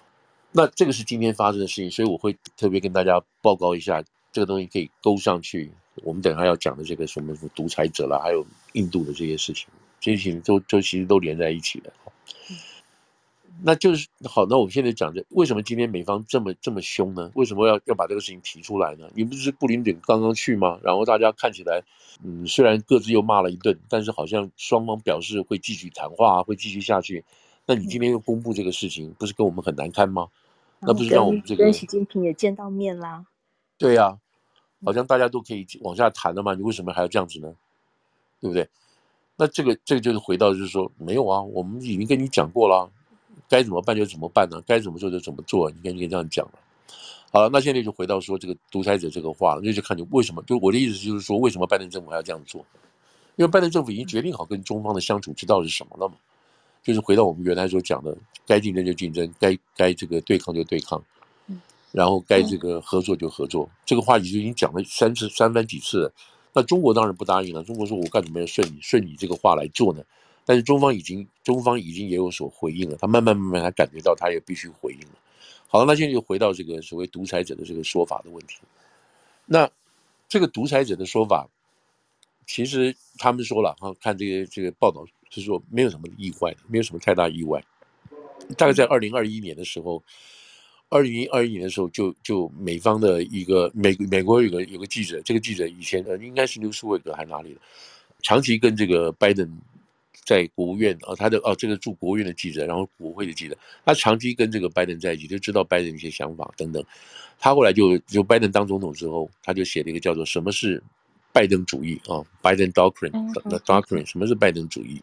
[0.50, 5.72] 那这个是今天发生的事情，所以我会特别跟大家报告一下，这个东西可以勾上去。
[6.04, 9.68] 我们等下要讲的这个什么什么独裁者了，还有印度的这些事情，
[10.00, 11.92] 这些事情都都其实都连在一起的。
[13.60, 17.30] 那就是好，那我们现在讲的，为什么今天美方这么这么凶呢？
[17.34, 19.08] 为什么要要把这个事情提出来呢？
[19.14, 20.78] 你不是布林肯刚刚去吗？
[20.82, 21.82] 然后大家看起来，
[22.24, 27.24] 嗯，虽然各自又骂了一顿，但是好像双方表示会继续谈话，会继续下去。
[27.66, 30.28] 那你今天又公布这个事情，不是跟我们很难堪吗？
[30.80, 33.24] 那不是让我们这个跟习近平也见到面啦？
[33.78, 34.18] 对呀，
[34.84, 37.54] 好像大家都可以往下谈了嘛，你为什么还要这样子呢？
[38.40, 38.68] 对不对？
[39.36, 42.90] 那这个这个就是回到就是说，没有啊，我们已经跟你讲过了。
[43.52, 44.62] 该怎么办就怎么办呢？
[44.66, 45.70] 该怎么做就怎么做。
[45.70, 46.52] 你看，你可以这样讲了。
[47.30, 50.42] 好了，那现在就回到说这个独裁者这个话，那就看你为什么。
[50.44, 52.64] 就我的意思就是说，为什么拜登政府还要这样做？
[53.36, 56.14] 因为拜登政府已经决定好跟中方的相处之道是什么了嘛。
[56.82, 61.04] 就是回到我们原来所讲的，该竞争就竞争，该该这个对抗就对抗，
[61.90, 63.68] 然后该这个合作就合作。
[63.84, 66.12] 这个话题就已经讲了三次、三番几次了。
[66.54, 67.62] 那中国当然不答应了。
[67.62, 70.02] 中国说：“我干什么要顺你顺你这个话来做呢？”
[70.44, 72.96] 但是中方已经中方已经也有所回应了。
[72.96, 75.18] 他慢慢慢慢，他感觉到他也必须回应了。
[75.68, 78.58] 好了，那现在就回到这个所谓独裁者的这个说法的问题。
[79.46, 79.70] 那
[80.28, 81.48] 这个独裁者的说法，
[82.46, 87.62] 其实他们说了哈，看这个这个报道是说没有什么意外，没有什么太大意外。
[88.56, 90.02] 大概在二零二一年的时候，
[90.88, 97.60] 二零二一年的时候就，就美方的一个美美国有个有个记者，这个记者以前呃应该是刘斯维格还是哪里的，
[98.20, 99.48] 长期跟这个拜登
[100.24, 106.84] 在国务院啊，他的哦这个驻国务院的记者，然后国会的记者，他长期跟这个拜登在一起，就知道拜登一些想法等等。
[107.38, 110.82] 他后来就就拜登当总统之后，他就写了一个叫做什么是
[111.32, 115.02] 拜登主义啊，拜登 doctrine，the doctrine，什么是拜登主义？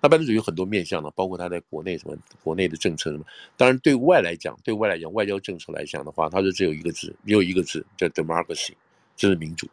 [0.00, 3.24] 那拜登主义有很多面向呢，包括他在国内什么国内的政策什么。
[3.56, 8.72] 当然对外来讲，对外来讲外交政策来讲的话，他说只有一个字，只有一个字叫 democracy，
[9.16, 9.66] 这是民主。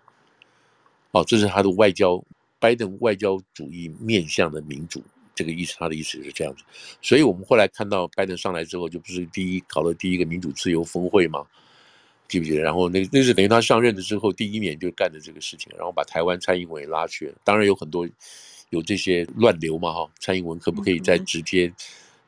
[1.12, 2.24] 哦，这是他的外交，
[2.62, 6.64] 拜登外交主义面向的民主这个意思，他的意思是这样子。
[7.02, 11.44] 所以我们后来看到拜登上来之后，就不是第一搞了第一个民主自由峰会吗？
[12.28, 12.62] 记不记得？
[12.62, 17.36] 然后那那是等于他上任的之后第一年就干的这个事情，然后把台湾蔡英文也拉去了。
[17.44, 18.08] 当然有很多
[18.70, 21.74] 有这些乱流嘛，哈，蔡英文可不可以再直接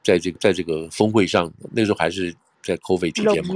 [0.03, 1.53] 在这个在这个峰会上？
[1.71, 3.55] 那时候还是在 COVID 期间嘛，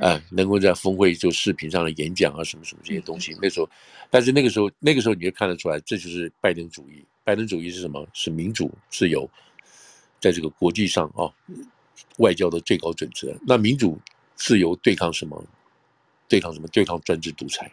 [0.00, 3.36] 哎，能够在峰会就视频上的演讲啊，什么什么这些东西。
[3.40, 3.68] 那时候，
[4.10, 7.04] 但是那个时候那个时候你就看得出来，这就是拜登主义。
[7.22, 8.06] 拜登主义是什么？
[8.12, 9.28] 是民主自由，
[10.20, 11.26] 在这个国际上啊，
[12.18, 13.36] 外交的最高准则。
[13.46, 13.98] 那民主
[14.34, 15.44] 自由对抗什么？
[16.28, 16.66] 对抗什么？
[16.68, 17.70] 对抗专制独裁，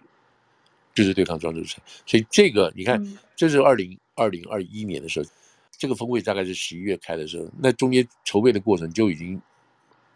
[0.94, 1.82] 就是对抗专制独裁。
[2.06, 3.02] 所以这个你看，
[3.36, 5.30] 这是二零二零二一年的时候，
[5.78, 9.42] 这个峰会大概是十一月开的时候，那中间筹备的过程就已经，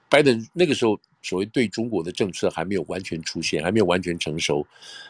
[0.09, 4.65] 拜登那个时候所谓对中国的政策还没有完全出现，还没有完全成熟，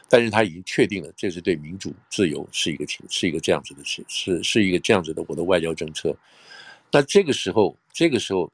[0.09, 6.17] 但是他已经确定了，这是对民主自由是一个情，是一个这样子的事，是是一个这样子的我的外交政策。
[6.91, 8.51] 那这个时候，这个时候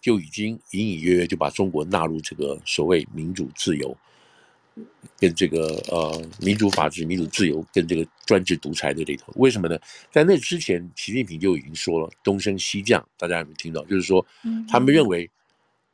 [0.00, 3.96] 就已经隐隐约约就把中国纳入这个所谓民主自由。
[5.18, 9.78] 跟这个呃民主法治、民主自由跟这个专制独裁的里头，为什么呢？
[10.12, 13.82] 在那之前，习近平就已经说了东升西降，大家有没有听到？
[13.86, 14.22] 就是说，
[14.68, 15.30] 他们认为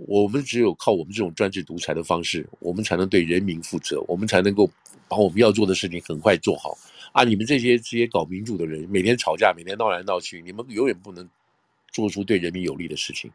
[0.06, 4.70] 我们只有靠我们这种专制独裁的方式，我们才能对人民负责，我们才能够
[5.08, 6.76] 把我们要做的事情很快做好。
[7.12, 11.28] 啊，你们这些这些搞民主的人，每天吵架，每天闹来闹去，你们永远不能
[11.90, 13.30] 做出对人民有利的事情。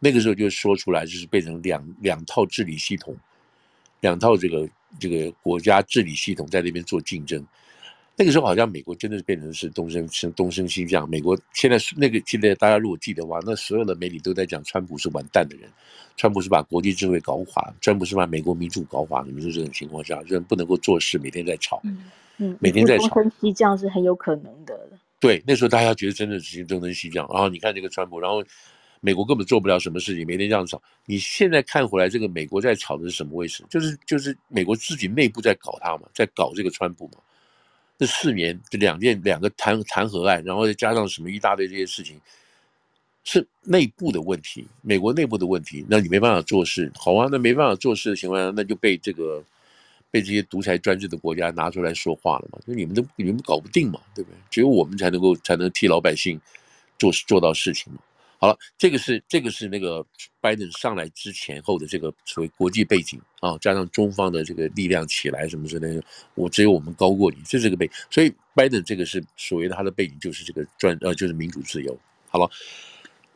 [0.00, 3.16] 那个时候就说出来，就是变成两两套治理系统，
[4.00, 4.68] 两套这个。
[5.00, 7.42] 这个国家治理系统在那边做竞争，
[8.16, 11.08] 那个时候好像美国真的是变成是东升升东升西降。
[11.08, 15.68] 美国现在那个现在大家如果记得的话，那所有的媒体都在讲川普是完蛋的人，
[16.16, 19.22] 川普是把国际智慧搞垮，川普是把美国民主搞垮。
[19.24, 22.04] 你们说这种情况下，人不能够做事，每天在吵，嗯
[22.38, 23.08] 嗯，每天在吵。
[23.08, 24.88] 东升西降是很有可能的。
[25.18, 27.26] 对，那时候大家觉得真的是东升西降。
[27.32, 28.42] 然后你看这个川普，然后。
[29.04, 30.80] 美国根本做不了什么事情，每天这样吵。
[31.06, 33.64] 你现在看回来，这个美国在吵的是什么位置？
[33.68, 37.14] 就是就是美国自己内部在搞他嘛，在搞这个川普嘛。
[38.02, 42.20] 这四年这两件两个弹弹劾案，然后再加上什么一大堆这些事情，
[43.22, 45.86] 是内部的问题，美国内部的问题。
[45.88, 49.40] 那你没办法做事，好啊，那没办法做事的情况下，那就被这个
[50.10, 52.58] 被这些独裁专制的国家拿出来说话了嘛？
[52.66, 54.36] 就你们都你们搞不定嘛，对不对？
[54.50, 56.40] 只有我们才能够才能替老百姓
[56.98, 58.00] 做做到事情嘛。
[58.42, 60.04] 好了，这个是这个是那个
[60.40, 66.02] 拜登上来之前后的这个所谓国际背景啊，加上中方的这个力量起来什么之类的，
[66.34, 67.88] 我只有我们高过你，这是个背。
[68.10, 71.96] 所以拜登这个是所谓的他的背景就是这个专呃就是民主自由。
[72.28, 72.50] 好了，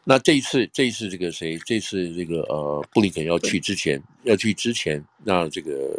[0.02, 5.96] 那这一次这一次这个谁这次这个呃布林肯要去之前要去之前，那这个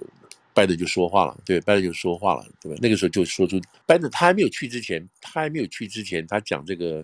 [0.53, 2.77] 拜登就说话了，对，拜登就说话了，对吧？
[2.81, 7.01] 那个时候就说出拜登他还没有去之前，他还没有去之前，他讲这个。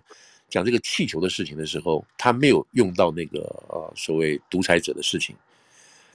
[0.53, 3.39] 讲这个气球的事情的时候，他没有用到那个
[3.69, 5.35] 呃所谓独裁者的事情，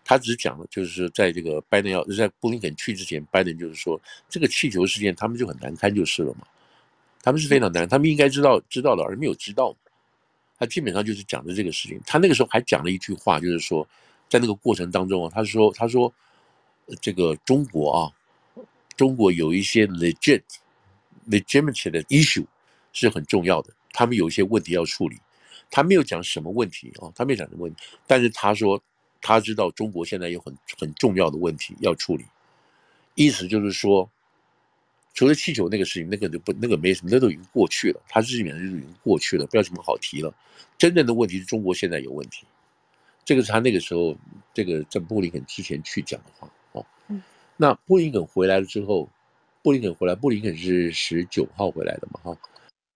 [0.05, 6.47] 他只讲了就是，在这个拜登要在布林肯去之前，拜登就是说这个气球事件他们就很难堪就是了嘛，
[7.21, 9.75] 他们是非常难，他们应该知道知道的而没有知道，
[10.57, 12.01] 他基本上就是讲的这个事情。
[12.07, 13.85] 他那个时候还讲了一句话，就是说
[14.29, 16.15] 在那个过程当中啊，他说他说
[17.01, 18.13] 这个中国啊，
[18.97, 20.43] 中国有一些 legit
[21.29, 22.47] legitimate 的 issue
[22.93, 23.75] 是很重要的。
[23.99, 25.19] 他们有一些问题要处理，
[25.73, 28.81] 他没有讲什么问题啊，他没有讲什么问题，但是他说
[29.21, 32.25] 他知道中国现在有很很重要的问题要处理，
[33.17, 34.09] 意思就是说，
[35.15, 38.01] 除了气球那个事情，那个就不那个没什么，那都已经过去了。
[38.09, 40.33] 他日本上就已经过去了，不要什么好提了。
[40.79, 42.47] 真正的问题是中国现在有问题，
[43.25, 44.17] 这个是他那个时候
[44.55, 46.87] 这个在布林肯之前去讲的话哦。
[47.57, 49.09] 那布林肯回来了之后，
[49.61, 52.39] 布林肯回来，布林肯是十九号回来的嘛哈，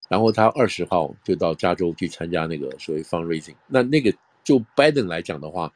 [0.09, 3.55] 然后他二十号就到加州去参加那个所谓 fundraising。
[3.67, 4.13] 那那个
[4.43, 5.71] 就拜登来讲的话。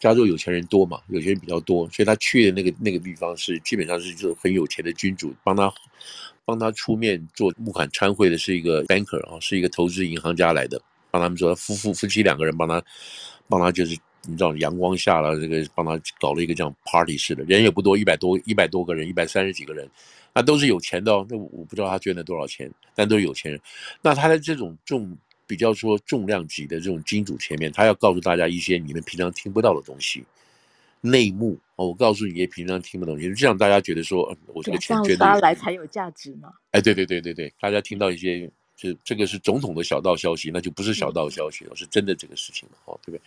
[0.00, 5.72] 加州有钱人多嘛，有钱人比较多，所以他去的那个那个地方是基本上是就很有钱的君主，帮他
[6.44, 12.82] 帮他出面做募款参会的是一个 banker 啊，是一个投资银行家来的，帮他们说夫妇夫妻两个人帮他
[13.46, 19.88] 帮他就是你知道阳光下了这个帮他搞了一个这样 party 似的，人也不多，一百多一百多个人，一百三十几个人，
[20.34, 23.60] 那都是有钱的哦，那我不知道他捐了多少钱，但都是有钱人，
[24.00, 25.16] 那他在这种重。
[25.44, 30.24] 比较说重量级的这种金主前面，他要告诉大家一些你们平常听不到的东西，
[31.02, 31.88] 内幕哦。
[31.88, 36.50] 我告诉你，也平常听不懂，就是这样大家觉得说，嗯，我这个钱捐的来才有价值嘛。
[36.70, 38.50] 哎，对对对对对，大家听到一些，
[38.82, 43.20] 就这个是总统的小道消息，那就不是小道消息了，是真的这个事情了，哦，对不对？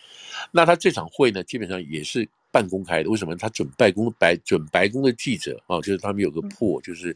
[0.52, 3.10] 那他这场会呢，基本上也是半公开的。
[3.10, 3.34] 为什么？
[3.38, 7.16] 他准白宫白准白宫的记者啊，就是他们有个破，就是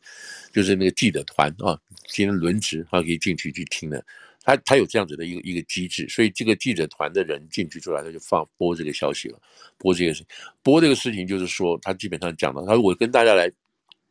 [0.53, 4.01] 就是那个记者团啊，今天轮值啊，可以进去去听的。
[4.41, 9.37] 他他有这样子的一个一个机制，所以这个记者团的人进去出来，他就放播这个消息了，
[9.77, 10.23] 播这个事，
[10.63, 13.51] 播这个事情就是说，他基本上讲了，他说我跟大家来，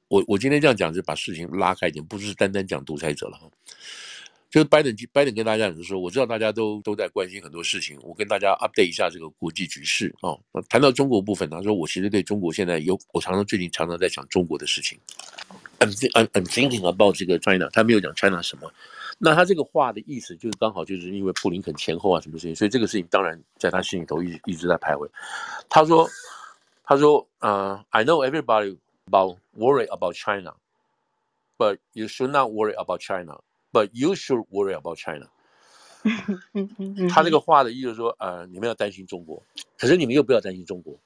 [0.07, 3.51] 我我今天这样讲，就把事情拉开一点，不是单单讲独裁者了哈，
[4.51, 10.37] 就是拜登拜登跟大家讲说，我知道大家都都在关心很多事情，我跟大家 update 一下这个国际局势啊。
[10.69, 14.99] 谈到中国部分，他说我其实对中国现在有，我常常最近常常在讲中国的事情
[15.81, 18.73] ，I'm I'm I'm thinking about 这个 China，他没有讲 China 什么。
[19.19, 25.09] 那他这个话的意思就是刚好就是因为布林肯前后啊什么事情，所以这个事情当然在他心里头一直一直在徘徊。
[25.69, 26.09] 他说
[26.85, 30.55] ：“他说，呃，I know everybody about worry about China,
[31.59, 33.41] but you should not worry about China,
[33.79, 35.29] but you should worry about China。
[37.11, 39.43] ”他这个话的意思是说，呃，你们要担心中国，
[39.77, 40.99] 可是你们又不要担心中国。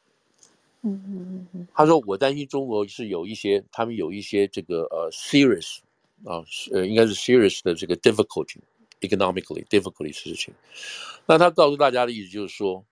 [1.74, 5.78] 他说：“我担心中国是有一些，他们有一些这个呃 serious。”
[6.24, 6.38] 啊，
[6.72, 8.60] 呃，应该是 serious 的这个 difficulty
[10.12, 10.54] 事情。
[11.26, 12.84] 那他告诉大家的意思就是说，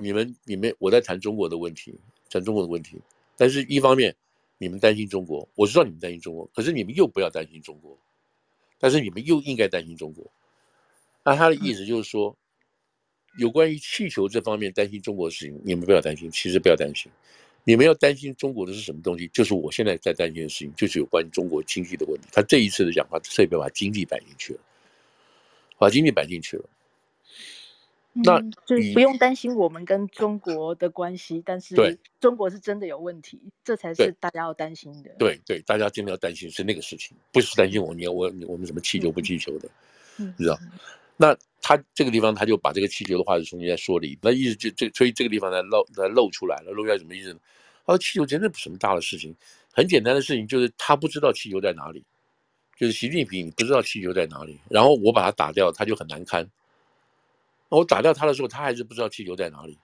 [0.00, 1.98] 你们、你们，我在谈中国的问题，
[2.30, 2.96] 谈中国的问题。
[3.36, 4.14] 但是，一方面
[4.58, 7.98] 你们担心中国，我知道你们担心中国，可是你们又不要担心中国，
[8.82, 10.28] 但是你们又应该担心中国。
[11.22, 12.36] 那他的意思就是说，
[13.38, 17.08] 有关于气球这方面担心中国的事情，你们不要担心，其实不要担心。
[17.62, 19.28] 你们要担心中国的是什么东西？
[19.28, 22.26] 就是我现在在担心的事情，就是有关于中国经济的问题。
[22.32, 24.60] 他这一次的讲话，特别把经济摆进去了，
[25.78, 26.64] 把经济摆进去了。
[28.12, 35.10] 那、嗯、就不用担心我们跟中国的关系，但是中国是真的有问题，这才是大家要担心的。
[35.18, 39.68] 对对，大家真的要担心是那个事情，不是担心我你要我我们什么气球不气球的，
[40.18, 40.58] 嗯、知道？
[41.16, 47.38] 那他这个地方他就把这个气球的话就重新再说了一，那意思就这，所以这个地方才露才露出来了，露出来什么意思呢？
[47.86, 49.34] 他说气球真的不是什么大的事情，
[49.72, 52.04] 很简单的事情，就是他不知道气球在哪里，
[52.76, 56.46] 就是习近平不知道气球在哪里，然后我把它打掉，他就很难堪。
[57.78, 59.78] 我打掉他的时候，他还是不知道气球在哪里。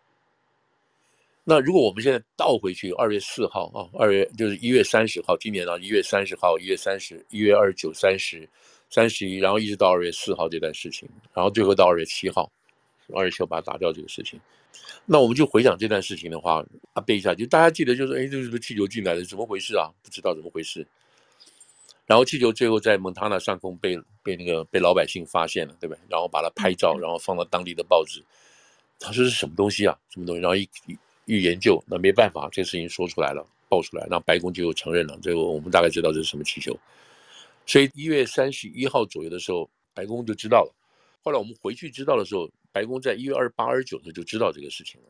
[1.45, 8.49] 那如果我们现在倒回去，二月四号啊，二月就是一月三十号，今年啊一月三十号，一月三十，一月二十九、三十。
[8.91, 12.51] 三十一，然后一直到二月四号这段事情，然后最后到二月七号，
[13.15, 14.41] 二月七号把它打掉这个事情。
[15.05, 19.23] 那我们就回想这段事情的话，啊背一下，就大家记得就是，哎，这是不是气球进来的？
[19.27, 19.93] 怎么回事啊？
[20.03, 20.87] 不知道怎么回事。
[22.09, 26.01] 然后气球最后在蒙塔纳上空被被那个被老百姓发现了，对不对？
[26.09, 28.25] 然后把它拍照，然后放到当地的报纸。
[28.99, 29.97] 他说是什么东西啊？
[30.09, 30.41] 什么东西？
[30.41, 30.67] 然后一
[31.27, 35.19] 一研究，那没办法，这个事情说出来了，爆出来，然后白宫就承认了。
[35.19, 36.75] 最后我们大概知道这是什么气球。
[37.67, 40.75] 所以一月三十一号左右的时候，白宫就知道了。
[41.23, 45.09] 后来我们回去知道的时候，白宫在一月二十八、二十九的时候就知道这个事情了。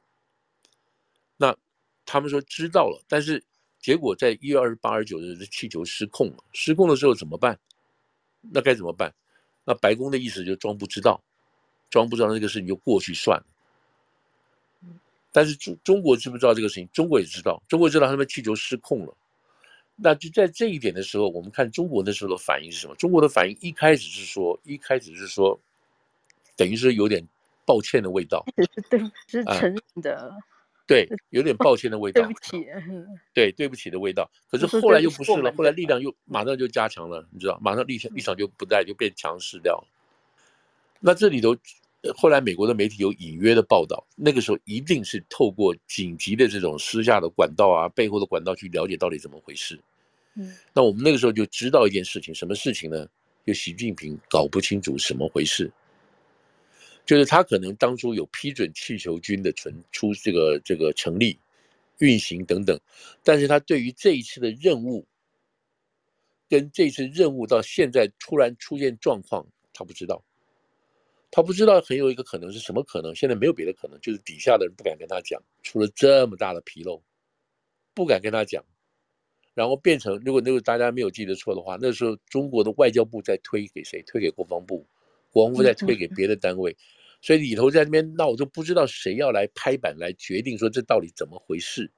[1.36, 1.56] 那
[2.04, 3.40] 他们说知道了，但是
[3.80, 6.36] 结果在一月二十八、二十九的时候，气球失控了。
[6.52, 7.58] 失控的时候怎么办？
[8.40, 9.12] 那该怎么办？
[9.64, 11.22] 那白宫的意思就装不知道，
[11.90, 13.46] 装不知道这个事情就过去算了。
[15.30, 16.88] 但是中中国知不知道这个事情？
[16.92, 19.14] 中国也知道，中国知道他们气球失控了。
[19.94, 22.94] 那就在这一点的时候，我们看中国那时候的反应是什么？
[22.96, 25.58] 中国的反应一开始是说，一开始是说，
[26.56, 27.22] 等于是有点
[27.66, 28.44] 抱歉的味道，
[28.88, 30.34] 对，是承认的，
[30.88, 32.66] 对，有点抱歉的味道，对不起，
[33.34, 34.28] 对，对不起的味道。
[34.50, 39.86] 可是后来又不是了，后来力量又马上就加强了，你知道，马上立场立场就不在，就变强势掉了。
[40.98, 41.54] 那这里头，
[42.16, 49.78] 后来美国的媒体有隐约的报道，那个时候一定是透过紧急的这种私下的管道啊，背后的管道去了解到底怎么回事。
[50.36, 53.06] 嗯，那我们那个时候就知道一件事情，什么事情呢？
[53.46, 55.70] 就习近平搞不清楚什么回事，
[57.08, 61.38] 就是他可能当初有批准气球军的存出这个这个成立、
[62.00, 62.78] 运行等等，
[63.24, 65.06] 但是他对于这一次的任务，
[66.50, 70.22] 跟这次任务到现在突然出现状况，他不知道，
[71.30, 73.14] 他不知道很有一个可能是什么可能？
[73.14, 77.02] 现在没有别的可能，就是底下的人不敢跟他讲，出了这么大的纰漏，
[77.94, 78.62] 不敢跟他讲。
[79.54, 84.02] 然后变成，如果那个大家没有记得错的话，那时候中国的外交部在推给谁？
[84.02, 84.86] 推给国防部，
[85.30, 86.76] 国防部在推给别的单位，
[87.20, 91.90] 所以里头在那边闹，我都不知道谁要来拍板来决定说这到底怎么回事。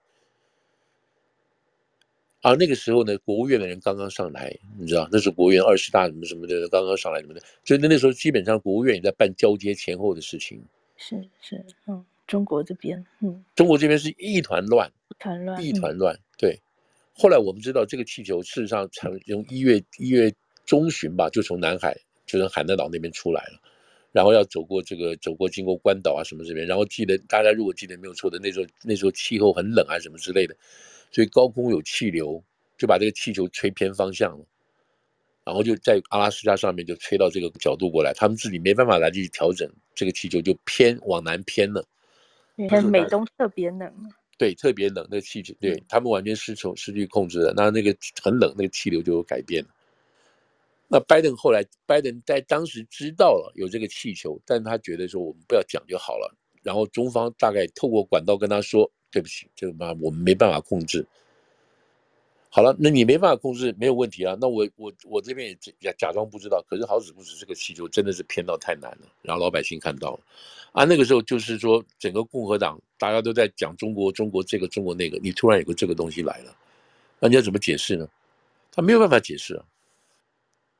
[2.42, 10.62] 而那个时候呢，国务院的人刚刚上来，你知道，那是国务院二十大什么什么的刚刚上来什么的，所以那那时候基本上国务院也在办交接前后的事情。
[10.96, 16.58] 是是，嗯，中国这边，嗯，中国这边是一团乱，一团乱，一团乱，对。
[17.12, 20.32] 后来我们知道，这个气球事实上从从一月一月
[20.64, 21.94] 中旬吧，就从南海，
[22.24, 23.60] 就从海南岛那边出来了，
[24.12, 30.56] 然后要走过这个，走过经过关岛啊什么这边，然后记得大家如果记得没有错的，那时候那时候气候很冷啊什么之类的，
[31.10, 32.42] 所以高空有气流，
[32.76, 34.44] 就把这个气球吹偏方向了，
[35.44, 41.86] 然后就在阿拉斯加上面就吹到这个角度过来，他们自己没办法来去调整，这个气球就偏往南偏了，
[42.56, 43.92] 你看美东特别冷。
[44.36, 47.52] 对，特别冷，那个气球，对他们完全失从失去控制了。
[47.54, 49.68] 那那个很冷，那个气流就有改变了。
[50.92, 56.34] 那拜登后来，拜登在当时知道了有这个气球，但他觉得说我们不要讲就好了。
[56.64, 61.06] 然后中方大概透过管道跟他说：“对不起，这个嘛，我们没办法控制。”
[62.50, 64.36] 好了，那你没办法控制，没有问题啊。
[64.40, 66.60] 那我我我这边也假假装不知道。
[66.68, 70.20] 可是好死不死，这个气球真的是偏到太难了，然后老百姓看到了。
[70.72, 76.52] 啊，那个时候就是说，整个共和党大家都在讲中国，中国这个，中国那个，你突然有个这个东西来了，
[77.20, 78.08] 那你要怎么解释呢？
[78.72, 79.64] 他没有办法解释啊，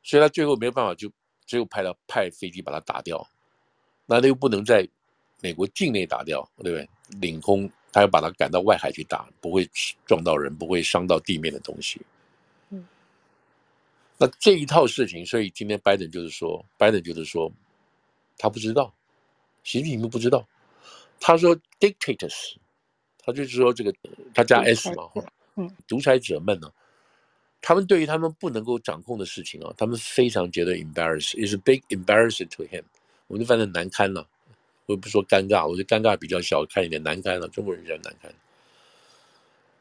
[0.03, 1.11] 所以他最后没有办法，就
[1.47, 3.27] 只有派了派飞机把它打掉。
[4.07, 4.89] 那他又不能在
[5.41, 6.89] 美国境内打掉，对不对？
[7.21, 7.71] 领空。
[7.93, 9.69] 他要把它赶到外海去打，不会
[10.07, 12.01] 撞到人，不会伤到地面的东西。
[12.69, 12.87] 嗯，
[14.17, 17.51] 那这一套事情，所以今天拜登就是说，拜登就是说，
[18.39, 18.95] 他不知道，
[19.65, 20.47] 习近平不知道。
[21.19, 22.55] 他说，dictators，
[23.19, 23.93] 他就是说这个
[24.33, 25.11] 他加 s 嘛，
[25.57, 26.73] 嗯，独裁者们呢，
[27.61, 32.83] 他们对于他们不能够掌控的事情啊，他们非常觉得 embarrassed，is big embarrassment to him，
[33.27, 34.27] 我们就反正难堪了。
[34.87, 37.47] 我不说尴尬，我就尴尬比较小看一点，难堪了。
[37.49, 38.33] 中国人比较难堪。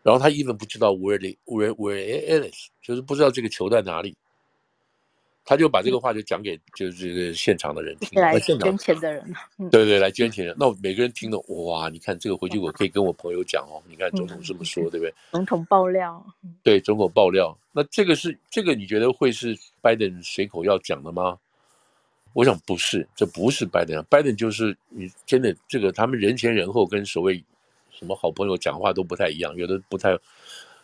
[0.03, 4.15] 然后他 even 不知道 where the where where it is，就是不知道这个球在哪里。
[5.49, 9.33] 他就把这个话就讲给就是这个现场的人听，来捐钱的人。
[9.71, 10.55] 对对，来捐钱的。
[10.59, 11.89] 那每个人听了，哇！
[11.89, 13.81] 你看这个回去我可以跟我朋友讲哦。
[13.89, 15.11] 你看总统这么说，对不对？
[15.31, 16.23] 总统爆料。
[16.61, 17.57] 对，总统爆料。
[17.71, 21.35] 那这个是这个，你觉得会是拜登随口要讲的吗？
[22.33, 27.43] 我想不是，这不是拜登，拜登就是你真的这个，他们人前人后跟所谓
[27.89, 30.15] 什么好朋友讲话都不太一样，有的不太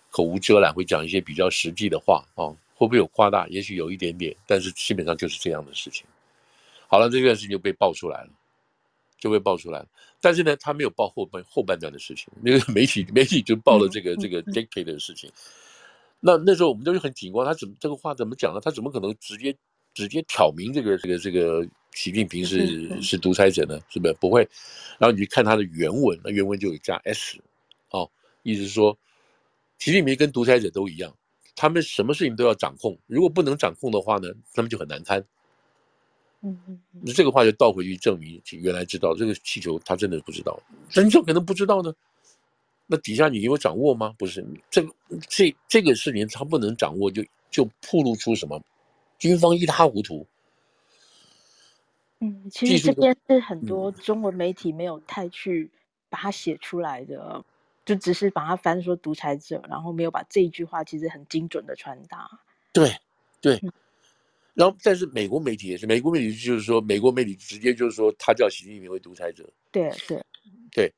[0.10, 3.48] 口无遮拦，会讲一些比较实际的话啊，会不会有夸大？
[3.48, 6.06] 也许有一点点，但是基本上就是这样的事情。
[6.88, 8.30] 好了，这件事情就被爆出来了，
[9.18, 9.88] 就被爆出来了。
[10.22, 15.32] 但是呢，他没有报后半后半段的事情，那 个媒体媒体就报了这个这个 dictator 的事情。
[16.20, 18.60] 那那时候我们都是很紧张，他怎么这个话怎么讲呢？
[18.62, 19.56] 他怎么可能直接？
[19.96, 23.80] 直接挑明这个这个这个习近平是是独裁者呢？
[23.88, 24.42] 是不是不会？
[25.00, 27.38] 然后你去看他的原文，那原文就有加 s，
[27.92, 28.12] 哦，
[28.44, 29.00] 意思是说，
[29.80, 31.16] 习近平跟独裁者都一样，
[31.56, 35.24] 他们什么事情都要掌控，如果不能掌控的话呢，他们就很难堪。
[36.42, 41.94] 嗯嗯，那这个话就倒回去证明，原来知道这个气球他真的不知道，真正可能不知道呢？
[42.86, 44.14] 那底下你有掌握吗？
[44.16, 44.94] 不是，这个
[45.28, 48.62] 这这个事情他不能掌握，就就暴露出什么？
[49.18, 50.28] 军方一塌糊涂。
[52.20, 55.72] 嗯，其实这边是很多中文媒体没有太去
[56.10, 57.44] 把它写出来的，嗯、
[57.86, 62.28] 就只是把它翻说独裁者，然后没有把这一句话其实很精准的传达。
[62.74, 62.92] 对
[63.40, 63.72] 对，嗯、
[64.54, 69.48] 然后但是美国媒体也是，美国媒体就是说，美国媒体直接就是说他叫习近平为独裁者。
[69.72, 70.22] 对对
[70.72, 70.94] 对，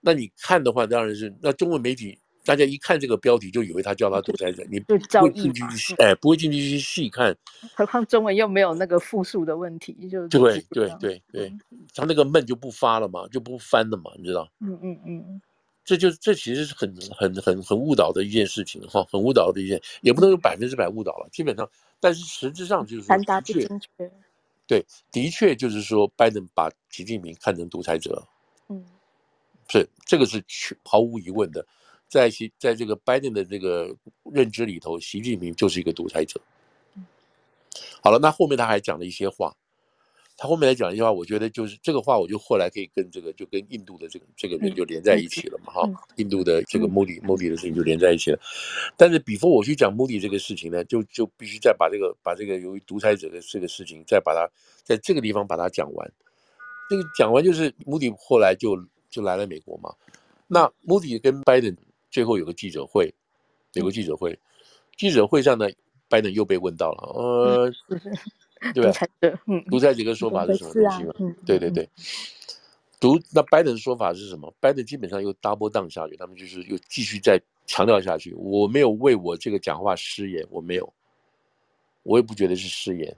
[0.00, 2.18] 那你看的话，当然是那中文媒体。
[2.46, 7.34] 大家一看这个标题，就以为他叫他独裁者，你不会进去哎，不会进去去细看。
[7.74, 11.50] 何况中文又没有那个复数的问题，就对对对对，
[11.94, 14.46] 他那个闷就不发了嘛，就不翻了嘛，你知道？
[14.60, 15.40] 嗯嗯嗯，
[15.84, 21.68] 这就这其实是很很很很误导的一件事情哈，很误导的一件，也不能说百分之百误导了，基本上，
[22.00, 24.10] 但是实质上就是说，传达不精确。
[24.66, 24.82] 对，
[25.12, 28.26] 的确就是说，拜登把习近平看成独裁者，
[28.68, 28.82] 嗯，
[29.68, 30.42] 是这个是
[30.84, 31.66] 毫无疑问的。
[32.08, 33.94] 在习在这个拜登的这个
[34.32, 36.40] 认知里头，习近平就是一个独裁者。
[38.02, 39.54] 好了，那后面他还讲了一些话。
[40.36, 48.40] 他后面来讲一句话，我觉得就是这个话，我就后来可以跟这个就跟印度的这个这个人就连在一起了嘛，哈，印度的这个莫迪莫迪的事情就连在一起了。
[48.96, 54.44] 但是，before 我去讲莫迪这个事情呢，就就必须再把这个把这个由于独裁者的这个事情，再把它
[54.82, 56.12] 在这个地方把它讲完。
[56.90, 58.76] 这个讲完就是莫迪后来就
[59.10, 59.94] 就来了美国嘛。
[60.48, 61.74] 那莫迪跟拜登
[62.10, 63.14] 最后有个记者会，
[63.74, 64.36] 有个记者会，
[64.96, 65.68] 记者会上呢，
[66.08, 67.72] 拜登又被问到了，呃。
[68.72, 68.92] 对吧？
[69.68, 71.12] 独裁者的说法是什么东西嘛？
[71.44, 71.88] 对对对，
[73.00, 74.52] 独那拜登的说法是什么？
[74.60, 78.32] 拜登基本上又 double down 下去，他们就是又继续再强调下去。
[78.34, 80.92] 我没有为我这个讲话失言，我没有，
[82.02, 83.14] 我也不觉得是失言。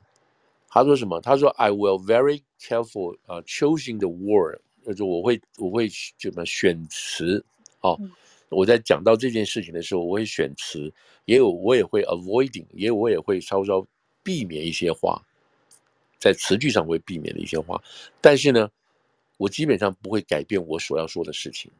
[0.68, 1.20] 他说什么？
[1.20, 5.88] 他说 I will very careful 啊、uh,，choosing the word，就是我会我会
[6.18, 7.44] 怎么选词
[7.80, 7.98] 哦。
[8.48, 10.92] 我在讲到这件事情的时候，我会选词，
[11.24, 13.86] 也有我也会 avoiding，也有我也会稍稍
[14.22, 15.20] 避免一些话。
[16.18, 17.82] 在词句上会避免的一些话，
[18.20, 18.70] 但是呢，
[19.36, 21.70] 我基本上不会改变我所要说的事情。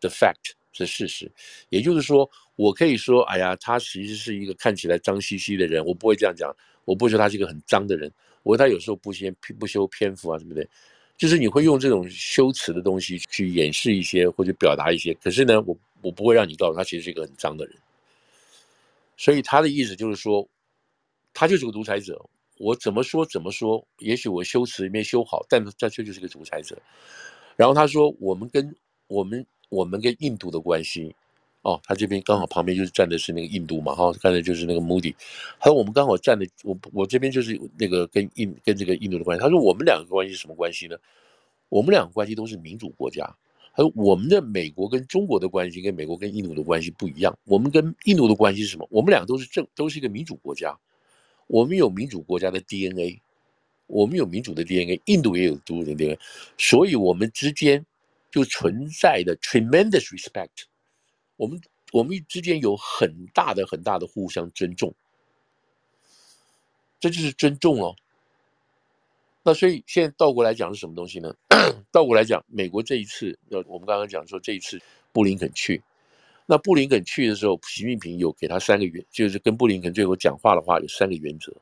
[0.00, 1.32] The fact 是事实，
[1.70, 6.54] 也就是说，我可以说，哎呀，他其实是一个看起来脏兮兮的人，我不会这样讲，
[6.84, 8.12] 我不会说他是一个很脏的人，
[8.42, 10.68] 我他有时候不修不修篇幅啊，对不对？
[11.16, 17.74] 就是你会用这种修辞的东西去掩饰一些或者表达一些，可是呢，我我不会让你告诉他其实是一个很脏的人。
[19.16, 20.46] 所以他的意思就是说，
[21.32, 22.22] 他就是个独裁者。
[22.58, 26.76] 我怎么说怎么说，也许我修辞没修好，但但却就是个独裁者。
[27.56, 28.74] 然后他说，我们跟
[29.08, 31.14] 我们我们跟印度的关系，
[31.62, 35.14] 哦，他这边刚好旁边就是站的是那个印度嘛，哈、哦，刚才就是那个穆迪。
[35.58, 39.42] 他说我们刚好站的，我我这边就是那个跟印跟这个印度的关系。
[39.42, 40.96] 他说我们两个关系是什么关系呢？
[41.68, 43.24] 我们两个关系都是民主国家。
[43.74, 47.36] 他说我们的美国跟中国的关系跟美国跟印度的关系不一样。
[47.44, 48.86] 我们跟印度的关系是什么？
[48.90, 50.74] 我们两个都是正都是一个民主国家。
[51.46, 53.20] 我们有民主国家的 DNA，
[53.86, 56.18] 我们有民主的 DNA，印度也有独立的 DNA，
[56.58, 57.84] 所以我们之间
[58.30, 60.64] 就存在的 tremendous respect，
[61.36, 61.60] 我们
[61.92, 64.94] 我们之间有很大的很大的互相尊重，
[66.98, 67.94] 这就是尊重哦。
[69.44, 71.32] 那所以现在倒过来讲是什么东西呢？
[71.92, 74.80] 倒过来讲，美国这一次，要我们刚刚讲说这一次
[75.12, 75.80] 布林肯去。
[76.48, 81.52] 那布林肯去的时候，习近平有给他三个原，就是跟布林肯最后讲话的话有三个原则。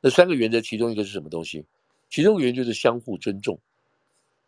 [0.00, 1.64] 那三个原则其中一个是什么东西？
[2.10, 3.58] 其中一个原则就是相互尊重，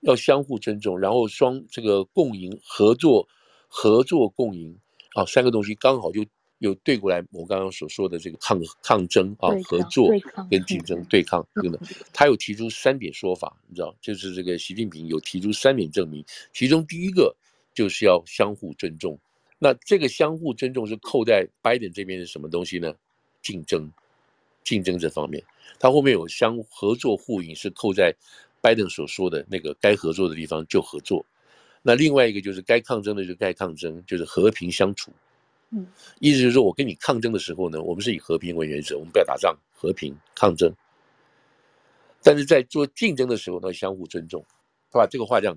[0.00, 3.26] 要相互尊重，然后双这个共赢合作，
[3.68, 4.76] 合作共赢
[5.14, 6.26] 啊，三个东西刚好就
[6.58, 7.24] 有对过来。
[7.30, 10.10] 我刚刚所说的这个抗抗争啊，合作
[10.50, 11.80] 跟竞争对抗等等，
[12.12, 17.34] 他有提出三点说法，你知道，就是这个习近平有提出三点证明，其中第一个
[17.72, 19.16] 就是要相互尊重。
[19.58, 22.94] 那这个相互尊重是扣在拜登这边是什么东西呢？
[23.40, 23.90] 竞争，
[24.62, 25.42] 竞争这方面，
[25.78, 28.14] 他后面有相合作互赢是扣在
[28.60, 31.24] 拜登所说的那个该合作的地方就合作。
[31.80, 35.10] 那另外一个就是该抗争的就该抗争，就是和平相处。
[35.70, 35.86] 嗯，
[36.20, 40.70] 意思就是说我跟你抗争的时候呢，我们是以和平为原则，我们不要打仗，和平抗争。
[42.22, 44.44] 但是在做竞争的时候呢，相互尊重。
[44.90, 45.56] 他把这个话这样，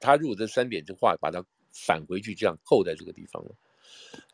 [0.00, 1.44] 他如果这三点这话把它。
[1.84, 3.50] 返回去这样扣在这个地方了，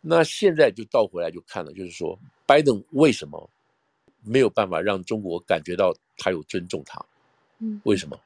[0.01, 3.51] 那现在就倒回来就看了，就是说拜登为什么
[4.22, 7.05] 没有办法让中国感觉到他有尊重他？
[7.59, 8.18] 嗯，为什么？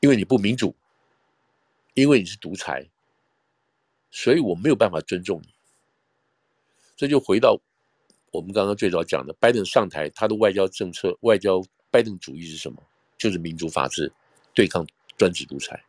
[0.00, 0.74] 因为你不民主，
[1.94, 2.88] 因为你是独裁，
[4.10, 5.48] 所以我没有办法尊重你。
[6.96, 7.60] 这就回到
[8.30, 12.82] 我们刚刚最早讲的，拜登上台，他的外交政策、外交拜登主义是什么？
[13.18, 14.12] 就是民主法治，
[14.52, 14.86] 对抗
[15.16, 15.82] 专制独裁。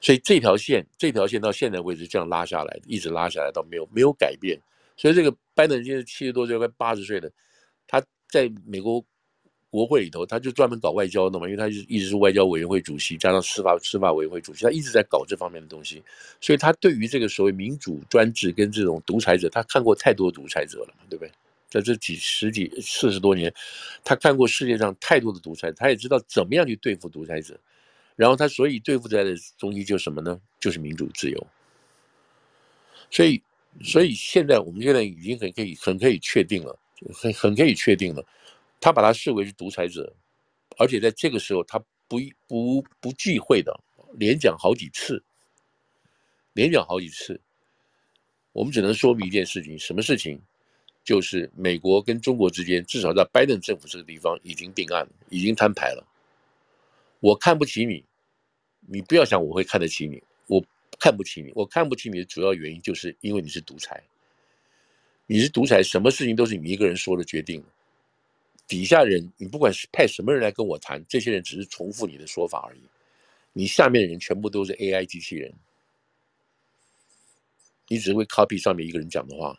[0.00, 4.58] 所以这条线，这条线到现在为止这样拉下来，一直拉下来到没有没有改变。
[4.96, 7.30] 所以这个拜登现在七十多岁，快八十岁了，
[7.86, 9.04] 他在美国
[9.70, 16.02] 国会里头，他就专门搞外交的嘛，因为他一一直是外交委员会主席，加上司法司法委员会主席，他一直在搞这方面的东西。
[16.40, 21.30] 所以他对于这个所谓民主专制跟这种独裁者，他看过太多独裁者了嘛，对不对？
[21.68, 23.54] 在这几十几四十多年，
[24.02, 27.56] 他看过世界上太多的独裁，他也知道怎么样去对付独裁者。
[28.20, 30.38] 然后他所以对付在的东西就是什么呢？
[30.60, 31.46] 就是民主自由。
[33.10, 33.42] 所以，
[33.82, 36.78] 所以现在我们现在已经很可以很可以确定了，
[37.14, 38.22] 很很可以确定了，
[38.78, 40.14] 他把他视为是独裁者，
[40.76, 43.74] 而且在这个时候他不不不忌讳的，
[44.18, 45.24] 连讲好几次，
[46.52, 47.40] 连讲好几次。
[48.52, 50.38] 我们只能说明一件事情，什么事情？
[51.02, 56.06] 就是美国跟中国之间，至少在拜登政府这个地方已经定案了，已经摊牌了。
[57.20, 58.04] 我看不起你。
[58.80, 60.64] 你不要想我会看得起你，我
[60.98, 64.02] 看不起你，我看不起你的主要原因就是因为你是独裁，
[65.26, 67.62] 你是独裁，什么事情都是你一个人说了决定，
[68.66, 72.80] 底下人你不管是派什么人来跟我谈，这些人只是重复你的说法而已，
[73.52, 75.52] 你下面的人全部都是 AI 机器人，
[77.88, 79.58] 你只会 copy 上面一个人讲的话。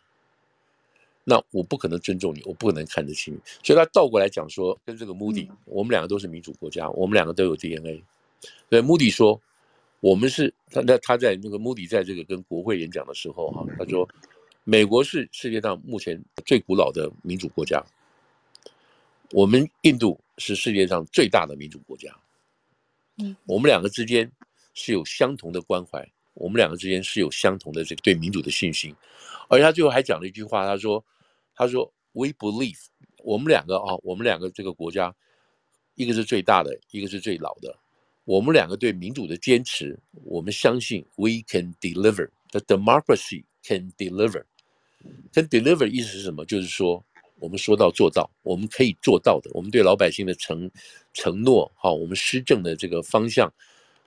[1.23, 8.03] 那我不可能尊重你，我不可能看得起你，所以他倒过来讲说，跟这个 Moody，我们两个都是民主国家，我们两个都有 DNA。
[8.69, 9.41] 对，Moody 说，
[9.99, 14.07] 我们是他那他在那个 Moody 在这个跟国会演讲的时候哈，他说，
[14.63, 17.83] 美国是世界上目前最古老的民主国家，
[19.31, 22.09] 我们印度是世界上最大的民主国家，
[23.17, 24.31] 嗯，我们两个之间
[24.73, 28.95] 是有相同的关怀，我们两个之间是有相同的这个对民主的信心。
[29.49, 31.03] 而且他最后还讲了一句话，他说
[31.53, 32.79] ：“他说，We believe，
[33.17, 35.13] 我们两个啊，我们两个这个国家，
[35.95, 37.77] 一个是最大的，一个是最老的。
[38.31, 44.45] 我们两个对民主的坚持，我们相信 We can deliver，the democracy can deliver。
[45.33, 46.45] can deliver 意思是什么？
[46.45, 47.03] 就是说，
[47.39, 49.51] 我们说到做到，我们可以做到的。
[49.53, 50.71] 我们对老百姓的承
[51.11, 53.53] 承诺，好，我们施政的这个方向，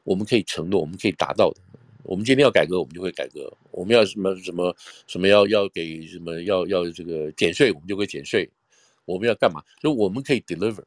[0.05, 1.61] 我们可以承诺，我们可以达到的。”
[2.05, 4.75] 我们今天要改革，我们就会改革；我们要什么什么
[5.07, 8.49] 什么要要给什么要要这个减税，我们就会减税；
[9.05, 10.83] 我们要干嘛，就我们可以 deliver。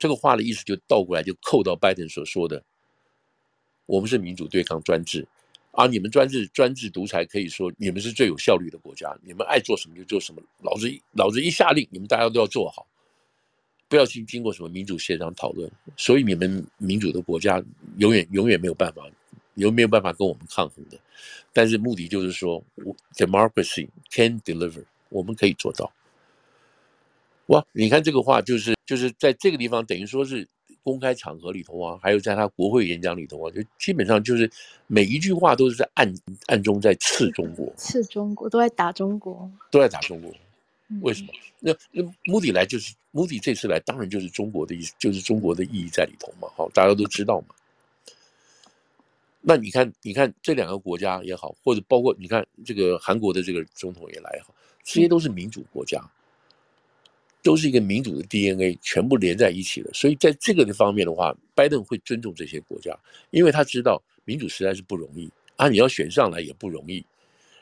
[0.00, 2.64] 这个话的意思就倒过来，就扣到拜登所说的：
[3.86, 5.28] 我们是民主对抗专制，
[5.72, 12.86] 而你们专制专制独裁，可以说你们是最有效率的国家，你们爱做什么就做什么，老子老子一下令，你们大家都要做好。
[13.88, 17.62] 不要去经过什么民主协商讨论，所以你们民主的国家
[17.98, 19.04] 永远永远没有办法，
[19.54, 20.96] 有没有办法跟我们抗衡的？
[21.52, 22.64] 但是目的就是说
[23.16, 25.92] ，democracy can deliver，我们可以做到。
[27.46, 30.44] 哇，你看这个话，就是就是在这个地方，等于说是
[30.82, 34.50] 公开场合里头啊，还有在他国会演讲里头啊，就基本上就是
[34.88, 36.12] 每一句话都是在暗
[36.48, 40.34] 暗中在刺中国，刺中国，都在打中国，都在打中国。
[41.02, 41.28] 为什么？
[41.60, 46.48] 那那 Moody 来就是 Moody 这次来，当然就是中国的意思，就是中国的意义在里头嘛。
[46.56, 47.54] 好，大家都知道嘛。
[49.40, 56.02] 那你看，你看这两个国家也好，或者包括你看这个韩国的这个总统也来也好，这些都是民主国家，
[57.42, 59.90] 都是一个民主的 DNA，全部连在一起的。
[59.92, 62.98] 所以在这个的方面的话，拜登会尊重这些国家，
[63.30, 67.04] 因为他知道民主实在是不容易啊，你要选上来也不容易。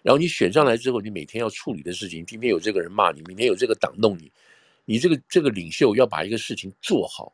[0.03, 4.31] 然后你选上来之后，你每天要处理的事情，今天有这个人骂你，明天有这个党弄你，
[4.85, 7.33] 你这个这个领袖要把一个事情做好，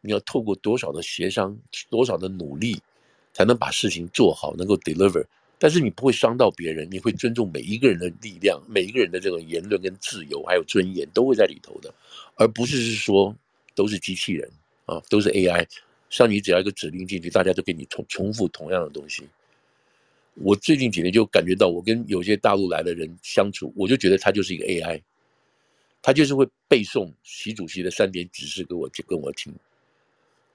[0.00, 1.56] 你要透过多少的协商，
[1.88, 2.80] 多少的努力，
[3.32, 5.24] 才能把事情做好，能够 deliver。
[5.58, 11.94] 但是你不会伤到别人，你会尊重每一个人的力量，每一个人的这个言论跟自由还有尊严都会在里头的，
[12.34, 13.34] 而不是是说
[13.74, 14.50] 都是机器人
[14.84, 15.66] 啊，都是 AI，
[16.10, 19.26] 像你只要一个指令进去，大家都给你重重复同样的东西。
[20.34, 25.00] 我最近几年就感觉到，我跟有些大陆来的人相处，我就觉得他就是一个 AI，
[26.02, 29.50] 他就是会背诵习主席的三点指示给我就跟我听，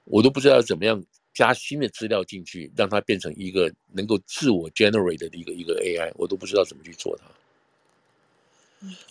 [0.04, 7.26] 我都不知道怎么样加新的资料进去，让它变成一个能够自我 generate 的一个一个 AI，我都不知道怎么去做它。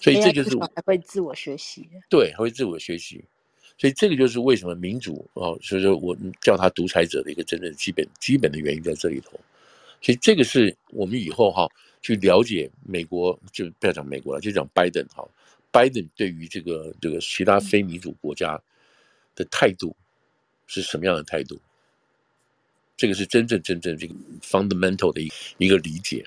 [0.01, 3.25] 所以这就是还会自我学习，对，还会自我学习，
[3.79, 9.39] 所以这个就是为什么民主哦，所以说我叫他独裁者的一个真正基本基本的原因在这里头。
[10.03, 11.69] 所以这个是我们以后哈
[12.03, 15.25] 去了解美国，就不要讲美国了，就讲拜登哈。
[15.71, 18.61] 拜登对于这个这个其他非民主国家
[19.37, 19.95] 的态度
[20.67, 21.61] 是什么样的态度？
[23.01, 26.23] 这个是真正真正这个 fundamental 的一一个理解。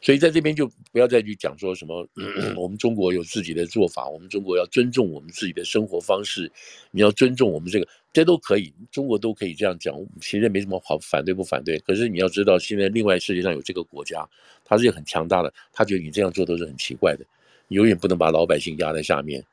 [0.00, 2.04] 所以在这边就不要再去讲说什么，
[2.58, 6.50] 我们中国有自己的做法，我们中国要尊重我们自己的生活方式，
[6.90, 11.78] 你要尊重我们这个，这都可以，中国都可以这样讲，其实没什么好反对不反对。
[11.78, 14.28] 可是你要知道，现在另外世界上有这个国家，
[14.64, 17.24] 它是很强大的，他觉得你这样做都是很奇怪的，
[17.68, 19.44] 你永远不能把老百姓压在下面，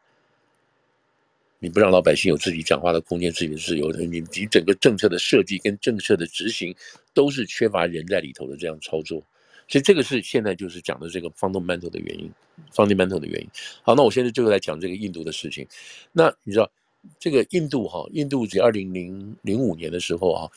[1.59, 6.75] 你不让老百姓有自己讲话的空间、自己的自由，你你整个政策的设计跟政策的执行
[7.13, 9.23] 都是缺乏人在里头的这样操作。
[9.67, 12.29] 所以这个是现在就是讲的这个 fundamental 的原因
[12.71, 13.49] ，fundamental 的原因。
[13.81, 15.65] 好，那我现在就来讲这个印度的事情。
[16.11, 16.69] 那你知道
[17.17, 20.47] 这个印度哈，印度在二零零零五年的时候啊，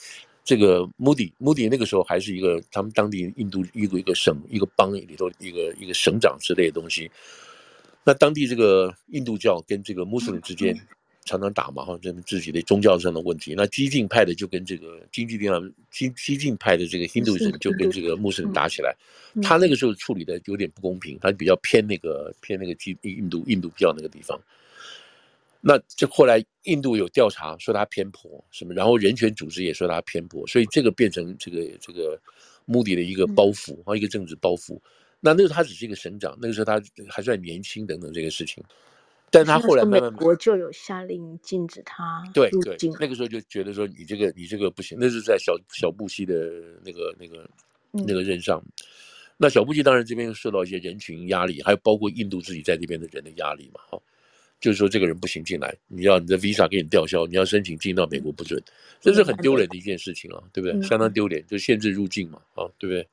[0.45, 7.11] 这个 Moody Moody 那个时候还是一个他们当地印度一个一个省一个邦里头一个一个省长之类的东西。
[8.09, 10.75] 那当地这个印度教跟这个穆斯林之间。
[11.29, 13.53] 常常打嘛哈，这自己的宗教上的问题。
[13.55, 18.97] 那激进派的就跟这个经济地方激激进派的这个印度人就跟这个穆斯林打起来。
[19.43, 24.41] 他那个时候处理的有点不公平，他比较偏那个偏那个基印度印度教那个地方。
[25.61, 32.19] 那这后来印度有调查说他偏颇什么，然后人权组织也说他偏颇，所以这个变成这个这个
[32.65, 34.81] 穆迪的一个包袱啊，一个政治包袱。
[35.21, 38.63] 那那时候他只是一个省长，那个时候他还算年轻等等这个事情，
[39.31, 46.35] 但他后来慢慢美国就有下令禁止他对对，那个时候就觉得说你这个你这个不行，那是在小小布希的
[46.85, 47.51] 那个那个
[47.93, 48.63] 那个任上，
[49.37, 54.01] 那小布希当然这边受到一些人群压力，还有包括印度自己在这边的人的压力嘛，哈，
[54.61, 58.63] 就是说这个人不行进来，你要你的 visa 给你吊销，你要申请进到美国不准，
[59.01, 60.81] 这是很丢人的一件事情啊，对不对？
[60.89, 63.07] 相当丢脸，就限制入境嘛，啊，对不对？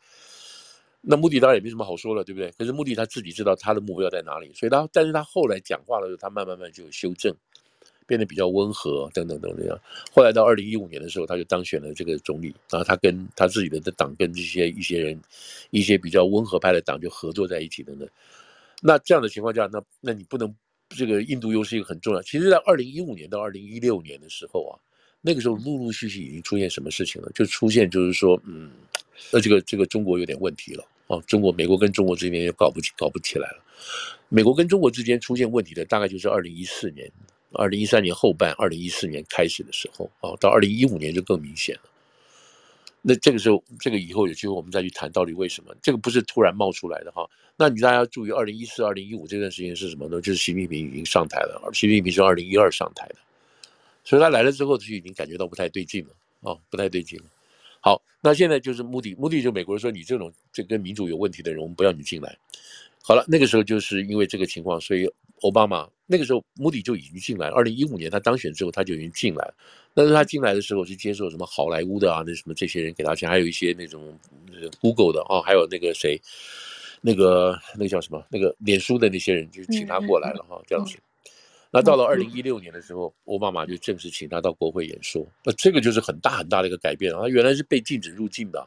[1.08, 2.52] 那穆迪当然也没什么好说了，对不对？
[2.58, 7.32] 可是穆迪他自己知道他的目标在哪里，所以他，但是他后来讲话的时候，他慢慢慢就修正，
[8.08, 9.80] 变得比较温和，等等等等。
[10.12, 15.22] 后来到二零一五年的时候，他就当选了这个总理，然后他跟他自己的党跟这些一些人，
[15.70, 18.10] 一些比较温和派的党就合作在一起等等。
[18.82, 20.54] 那这样的情况下，那那你不能
[20.90, 22.22] 这个印度又是一个很重要。
[22.24, 24.74] 其实，在二零一五年到二零一六年的时候啊，
[25.22, 27.32] 那个时候陆陆续续已经出现什么事情了？
[27.36, 28.72] 就出现就是说，嗯，
[29.32, 30.84] 那这个这个中国有点问题了。
[31.08, 33.64] 哦，中国、美国跟中国之间又搞不起、搞不起来了。
[34.30, 37.12] 美国跟中国之间出现问题的大概就是二零一四年、
[37.52, 40.10] 二零一三年后半、二零一四年开始的时候。
[40.22, 41.82] 哦，到二零一五年就更明显了。
[43.08, 47.30] 那这个时候，这个以后有机会我们再去谈到底为什么这个不是突然冒出来的哈。
[47.56, 50.20] 那你大家要注意，二零一四、二零一五这段时间是什么呢？
[50.20, 53.16] 就是习近平已经上台了，而习近平是二零一二上台的，
[54.04, 56.10] 所以他来了之后就已经感觉到不太对劲了。
[56.42, 57.26] 哦，不太对劲了。
[57.86, 62.36] 好，那现在就是目的，目的就美国人说你这种这跟民主有问题的人，我们不要你进来。
[63.04, 65.06] 好了，那个时候就是因为这个情况，所以
[65.44, 67.48] 奥巴马那个时候目的就已经进来。
[67.50, 69.54] 二零一五年他当选之后，他就已经进来了。
[69.94, 74.18] 但是他进来的时候是接受什么好莱坞的啊，那什么这些人给他钱，还有一些那种
[74.82, 76.20] Google 的啊，还有那个谁，
[77.02, 80.98] 那个那个叫什么，那个脸书的那些人就请他过来了哈，这样子。
[81.76, 85.28] 那到了二零一六年的时候，奥巴马就正式请他到国会演说。
[85.44, 87.24] 那这个就是很大很大的一个改变啊！
[87.24, 88.60] 他原来是被禁止入境的，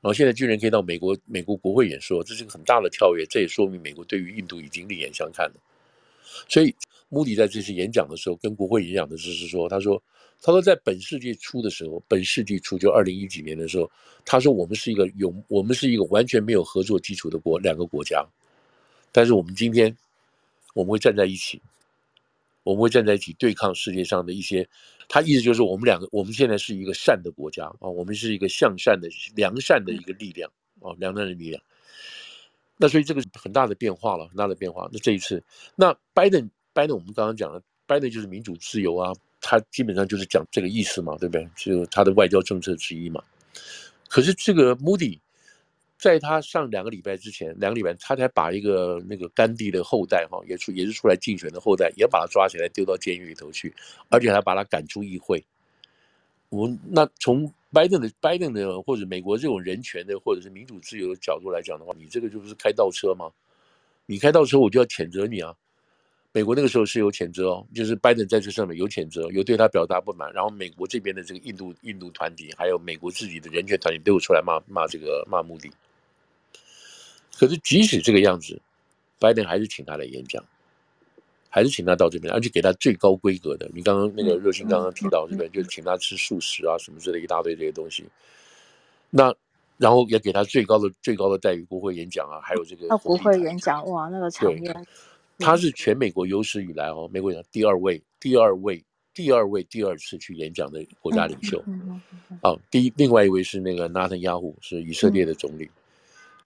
[0.00, 3.26] 然后现在居然可以到美国美国国会演说，这是个很大的跳跃。
[3.26, 5.56] 这也说明美国对于印度已经另眼相看了。
[6.48, 6.74] 所以
[7.10, 10.02] 穆迪在这次演讲的时候，跟国会演讲的就是说，他说，
[10.40, 13.90] 他说在本世纪初的时候，本世纪初就二零一几年的时候，
[14.24, 18.24] 他说我们是一个有我们是一个完全没有合作基础的国两个国家，
[19.12, 19.94] 但是我们今天
[20.72, 21.60] 我们会站在一起。
[22.68, 24.68] 我们会站在一起对抗世界上的一些，
[25.08, 30.50] 他意思就是我们两个，我们现在是一个善的国家啊，我们是一个向善的良善的一个力量
[30.82, 31.62] 啊，良善的力量。
[32.76, 34.86] 那所以这个是很大的变化了，很大的变化。
[34.92, 35.42] 那这一次，
[35.76, 41.48] 那拜登，拜登我们刚刚讲了，拜登就是民主自由啊，他基本上就是讲这个意思嘛，对不对？
[41.56, 43.24] 就他的外交政策之一嘛。
[44.10, 45.18] 可是这个穆迪。
[45.98, 53.74] 在他上两个礼拜之前，两个礼拜他才把一个那个甘地的后代哈，也出也是出来竞选的后代，也把他抓起来丢到监狱里头去，
[54.08, 55.44] 而且还把他赶出议会。
[56.50, 63.30] 我那从拜登的拜登的或者美国这种人权的或者是民主自由的角度来讲的话，你这个就不是开倒车吗？
[64.06, 65.52] 你开倒车，我就要谴责你啊！
[66.32, 75.70] 美国那个时候是有谴责哦，就是拜登在这上面有谴责，有对他表达不满，然后美国这边的这个印度印度团体，还有美国自己的人权团体都有出来骂骂这个骂穆迪。
[77.38, 78.60] 可是，即使这个样子，
[79.20, 80.44] 拜登还是请他来演讲，
[81.48, 83.70] 还是请他到这边，而且给他最高规格的。
[83.72, 88.04] 你刚刚那个热心刚刚提到这边，就是请他吃素食啊什么之类一大堆这些东西。
[89.08, 89.32] 那
[89.76, 92.88] 然后也给他最高的最高的待遇，国会演讲啊，还有这个。
[92.88, 94.86] 那国会演讲哇，那个场面。
[95.38, 98.84] 他是全美国有史以来哦，美国讲第二位、第二位、
[99.14, 101.62] 第二位、第二次去演讲的国家领袖。
[102.42, 105.70] 啊，第一，另外一位是那个纳坦雅虎，是以色列的总理。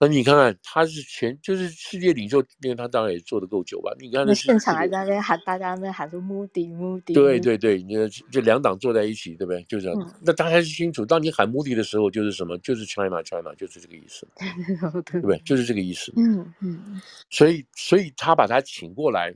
[0.03, 3.95] 那你看看，他是全就是世界领袖，因为他当然也做的够久吧？
[4.01, 7.15] 你看那现场还在那边喊，大家在那喊说穆迪穆迪。
[7.15, 9.63] 对对对，你看这两党坐在一起，对不对？
[9.69, 9.97] 就这样。
[9.97, 12.59] 嗯、那大家是清楚，当你喊穆迪的时候，就是什么？
[12.59, 14.27] 就是 China China，就是这个意思，
[15.07, 15.39] 对不对？
[15.45, 16.13] 就是这个意思。
[16.17, 17.01] 嗯嗯。
[17.31, 19.33] 所以，所以他把他请过来，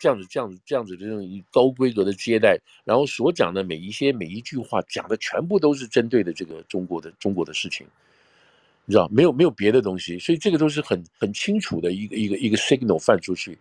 [0.00, 7.86] 这样子，这样子，这样子的这种高规格的接待，然后所讲的每一些每一句话讲的全部都是针对的这个中国的中国的事情。
[8.86, 13.58] 你知道没有没有别的东西，所以这个都是很很清楚的一个一个一个 signal 放出去。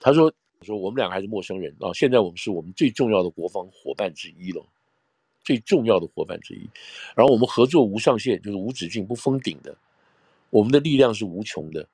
[0.00, 0.32] 他说
[0.62, 4.64] 说我们两个还是陌生人啊，现在我们是我们最重要的国防伙伴之一了，
[5.44, 6.68] 最重要的伙伴之一。
[7.14, 9.76] 然后我们合作无上限，就是无止境不封顶的，
[10.50, 11.88] 我们的力量是无穷的。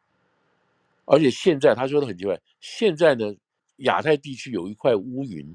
[1.04, 3.34] 而且现在他说的很奇怪，现在呢，
[3.76, 5.54] 亚太地区有一块乌云，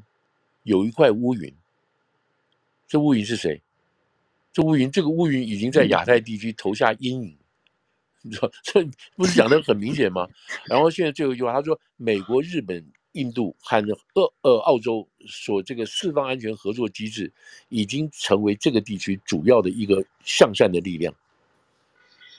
[0.62, 1.52] 有一块乌云，
[2.88, 3.60] 这乌云是谁？
[4.60, 7.38] 这乌云，这个乌云已经在亚太地区投下阴影，
[8.22, 8.84] 你知道 这
[9.16, 10.28] 不是讲的很明显吗？
[10.68, 13.78] 然后现在最后一句话，他说：“美国、日本、印度和
[14.16, 17.32] 呃呃澳洲所这个四方安全合作机制，
[17.70, 21.16] 已经成为这个地区主要的一个向善的力量，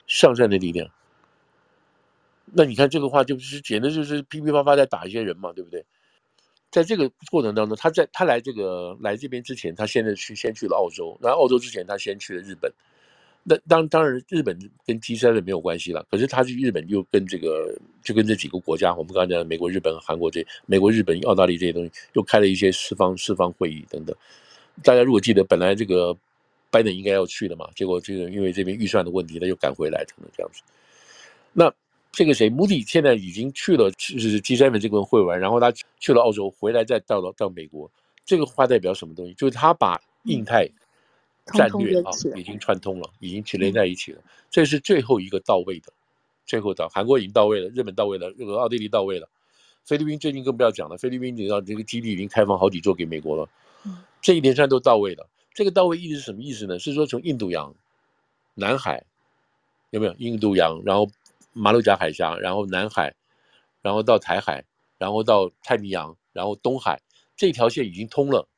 [0.06, 0.90] 向善的力量。
[2.52, 5.86] 那你看这个话，就是简直就是噼噼啪啪在打一些人嘛，对不对？
[6.70, 12.72] 在这个过程当中，他在他来这个来这边之前，他现在去先去了澳洲，然后澳洲之前他先去了日本。
[13.42, 14.56] 那当当然，日本
[14.86, 16.06] 跟 G7 没有关系了。
[16.10, 24.14] 可是他去日本又跟这个，就跟这几个国家，我们刚才讲的美国、日本、韩国这美国、日本、澳大利亚这些东西，又开了一些四方四方会议等等。
[24.84, 26.14] 大家如果记得，本来这个
[26.70, 30.60] 拜登应该要去的嘛，结果这个因为这边预算的问题，他又赶回来，成了这样子。
[31.54, 31.72] 那
[32.12, 37.90] 这个谁，穆迪现在已经去了，就是 G7 这个会玩，然后他去了澳洲，回来再到了到美国。
[38.24, 39.34] 这个话代表什么东西？
[39.34, 40.70] 就是他把印太。
[41.54, 44.22] 战略啊，已经串通了，已经连连在一起了。
[44.50, 45.92] 这是最后一个到位的，
[46.46, 49.28] 最后到韩国已经到位了，日本到位了，这个奥地利到位了，
[49.84, 53.48] 菲律宾最近更不要讲了，菲律宾你知道这个基地已经开放好几座给美国了，
[54.20, 55.26] 这一连串都到位了。
[55.52, 56.78] 这个到位意思是什么意思呢？
[56.78, 57.74] 是说从印度洋、
[58.54, 59.02] 南海
[59.90, 60.14] 有没有？
[60.18, 61.10] 印度洋，然后
[61.52, 63.14] 马六甲海峡，然后南海，
[63.82, 64.64] 然后到台海，
[64.98, 67.00] 然后到太平洋，然后东海，
[67.36, 68.48] 这条线已经通了，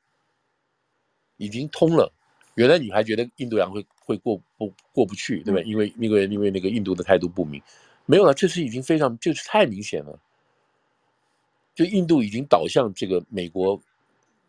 [1.36, 2.12] 已经通了。
[2.55, 5.61] 原来你还觉得印度洋会会过不过不去，对吧？
[5.62, 7.62] 因为因为因为那个印度的态度不明，
[8.05, 10.18] 没有了，这次已经非常就是太明显了，
[11.74, 13.80] 就印度已经倒向这个美国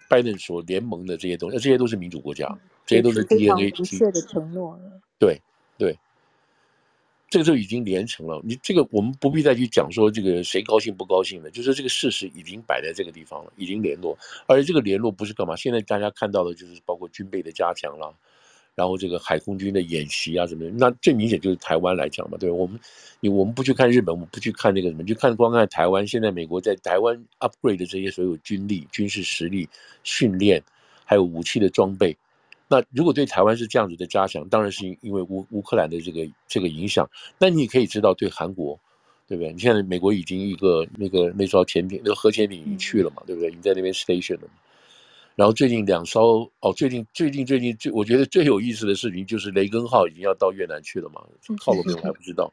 [0.09, 2.45] 拜登所联盟的这些东西，这些都是民主国家，
[2.85, 5.41] 这些都是 DNA 不懈的承诺了，对
[5.77, 5.97] 对。
[7.33, 14.15] 这个就已经连成了，你这个我们不必再去讲说这个谁高兴不高兴的，就是这个事实已经摆在这个地方了，已经联络，
[14.45, 15.55] 而且这个联络不是干嘛？
[15.55, 18.13] 现在大家看到的就是包括军备的加强了，
[18.75, 22.51] 然后这个海空军的演习啊什么的，那最明显就是台湾来讲嘛，对？
[22.51, 22.79] 我们
[23.19, 29.67] 你我们不去看日本，我们不去看那个什么，就看光看台湾，现在美国在台湾 upgrade 的这些所有军力、军事实力、
[30.03, 30.61] 训练，
[31.03, 32.15] 还有武器的装备。
[32.73, 37.07] 那如果对台湾是这样子的加强，当然是因为乌乌克兰的这个这个影响。
[37.37, 38.79] 那你也可以知道，对韩国，
[39.27, 39.53] 对不对？
[39.53, 43.51] 你现在美国已经一个那个那艘潜艇，那个核潜艇已经去了嘛，对不对？
[43.51, 44.53] 已经在那边 station 了嘛。
[45.35, 51.21] 然后最近两艘哦，最近最近最近最，我觉得最有意思的事情就是雷根号已经要到越南去了嘛，
[51.59, 52.51] 靠了没有还不知道。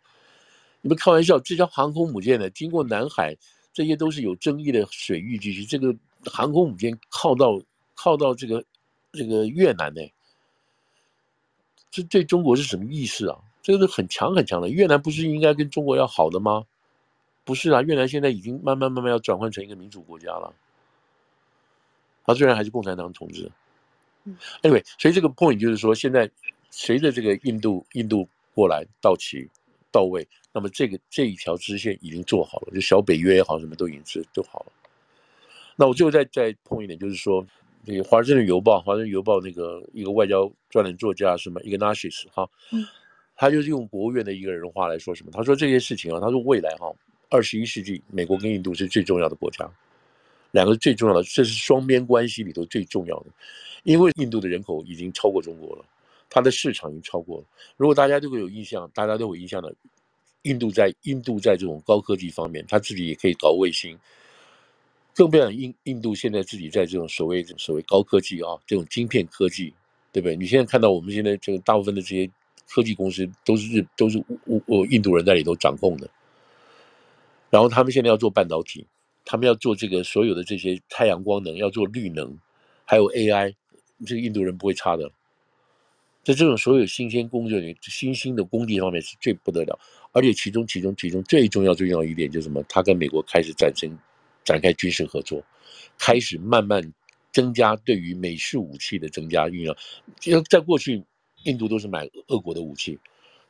[0.82, 3.34] 你们开玩笑，这条航空母舰呢，经过南海，
[3.72, 5.96] 这些都是有争议的水域地区，这个
[6.26, 7.58] 航空母舰靠到
[7.94, 8.62] 靠到这个。
[9.12, 10.00] 这个越南呢，
[11.90, 13.38] 这对中国是什么意思啊？
[13.61, 14.68] 这个是很强很强的。
[14.68, 16.64] 越南不是应该跟中国要好的吗？
[17.44, 20.54] 不是啊，越南现在已经慢慢慢慢要转换成一个民主国家了。
[22.24, 23.50] 他虽然还是共产党统治。
[24.62, 26.30] Anyway，所以这个 point 就是说，现在
[26.70, 29.48] 随着这个印度印度过来到齐
[29.90, 34.72] 到位，那么这个这一条支线已经做好了，就小北约也好，什么都已经是做好了。
[35.74, 37.44] 那我最后再再 point 一点，就是说。
[37.85, 42.49] 那个《华盛顿邮报》，《华盛顿邮报》那个一个外交专栏作家什么一个 Ignatius 哈，
[43.35, 45.31] 他就是用国务院的一个人话来说什么？
[45.33, 46.93] 他说这些事情啊，他说未来哈，
[47.31, 49.68] 二十一世纪美国跟印度是最重要的国家，
[50.51, 53.26] 两个最重要的，这是双边关系里头最重要的，
[53.85, 55.85] 因为印度的人口已经超过中国了，
[56.28, 57.45] 它的市场已经超过了。
[57.76, 59.74] 如果大家都会有印象，大家都有印象的，
[60.43, 63.99] 印度在印度在这种高科技方面，他自己也可以搞卫星。
[65.14, 69.74] 更不要讲印印度现在自己在这种所谓所谓高科技啊，这种晶片科技，
[70.12, 70.36] 对不对？
[70.36, 72.30] 你现在看到我们现在这个大部分的这些
[72.68, 76.08] 科技公司都是日都是我我印度人在里头掌控的，
[77.50, 78.86] 然后他们现在要做半导体，
[79.24, 82.38] 他们要做这个所有的这些太阳光能，要做绿能，
[82.84, 83.54] 还有 AI，
[84.06, 85.11] 这个印度人不会差的。
[86.22, 89.78] 在这种所有新鲜工作里，新兴的工地方面是最不得了，
[90.12, 92.62] 而且其中其中其中最重要最重要一点就是什么？
[92.68, 93.90] 他跟美国开始战争。
[94.45, 95.45] 展开军事合作，
[95.99, 96.93] 开始慢慢
[97.32, 99.76] 增加对于美式武器的增加运用。
[100.24, 101.03] 因为在过去，
[101.45, 102.99] 印度都是买俄国的武器，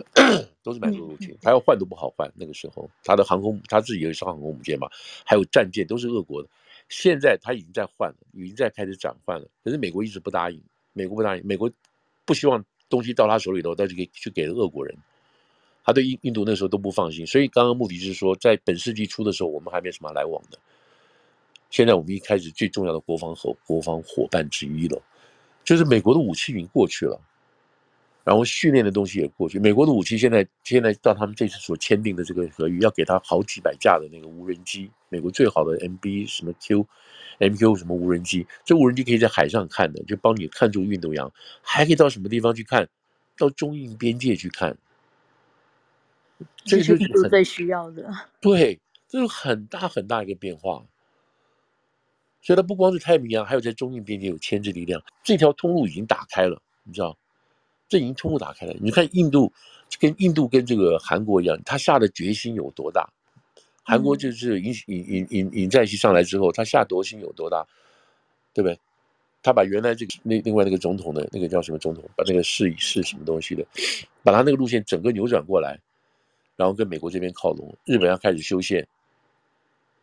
[0.62, 2.30] 都是买俄国武器，他要换都不好换。
[2.34, 4.88] 那个时候，他的航空他自己有一艘航空母舰嘛，
[5.24, 6.48] 还有战舰都是俄国的。
[6.88, 9.46] 现在他已经在换了，已经在开始转换了。
[9.62, 10.60] 可是美国一直不答应，
[10.92, 11.70] 美国不答应，美国
[12.24, 14.96] 不希望东西到他手里头，他就给去给了俄国人。
[15.84, 20.58] 他对印印度那时候都不放心，所以刚刚目的是说，在本世纪初的时候，我们还没什么来往的。
[21.70, 25.00] 现在我们一开始最重要的国防和国防伙伴之一了，
[25.64, 27.20] 就是美国的武器已经过去了，
[28.24, 29.58] 然后训练的东西也过去。
[29.58, 42.88] 美国的武器现在现在到他们这次所签订的这个合约，要给他好几百架的那个无人机，美国最好的 MB 什么 Q，MQ 什么无人机，这无人机可以在海上看的，就帮你看住运动洋，还可以到什么地方去看？
[43.38, 44.76] 到中印边界去看。
[46.64, 48.12] 这就是印度最需要的。
[48.40, 50.84] 对，这是很大很大一个变化。
[52.42, 57.16] 所以它不光是太平洋，还有在中印边界有牵制力量，这条通路已经打开了，你知道，
[57.88, 58.74] 这已经通路打开了。
[58.80, 59.52] 你看印度
[59.98, 63.08] 跟印度跟这个韩国一样，他下的决心有多大？
[63.82, 67.66] 韩国就是尹尹尹尹尹在熙上来之后，他下决心有多大，
[68.54, 68.78] 对不对？
[69.42, 73.64] 他把原来这个那另外那个总统的那个叫什么总统，把那个是是什么东西的，
[74.22, 75.80] 把他那个路线整个扭转过来，
[76.56, 78.80] 然后跟美国这边靠拢，日本要开始修宪，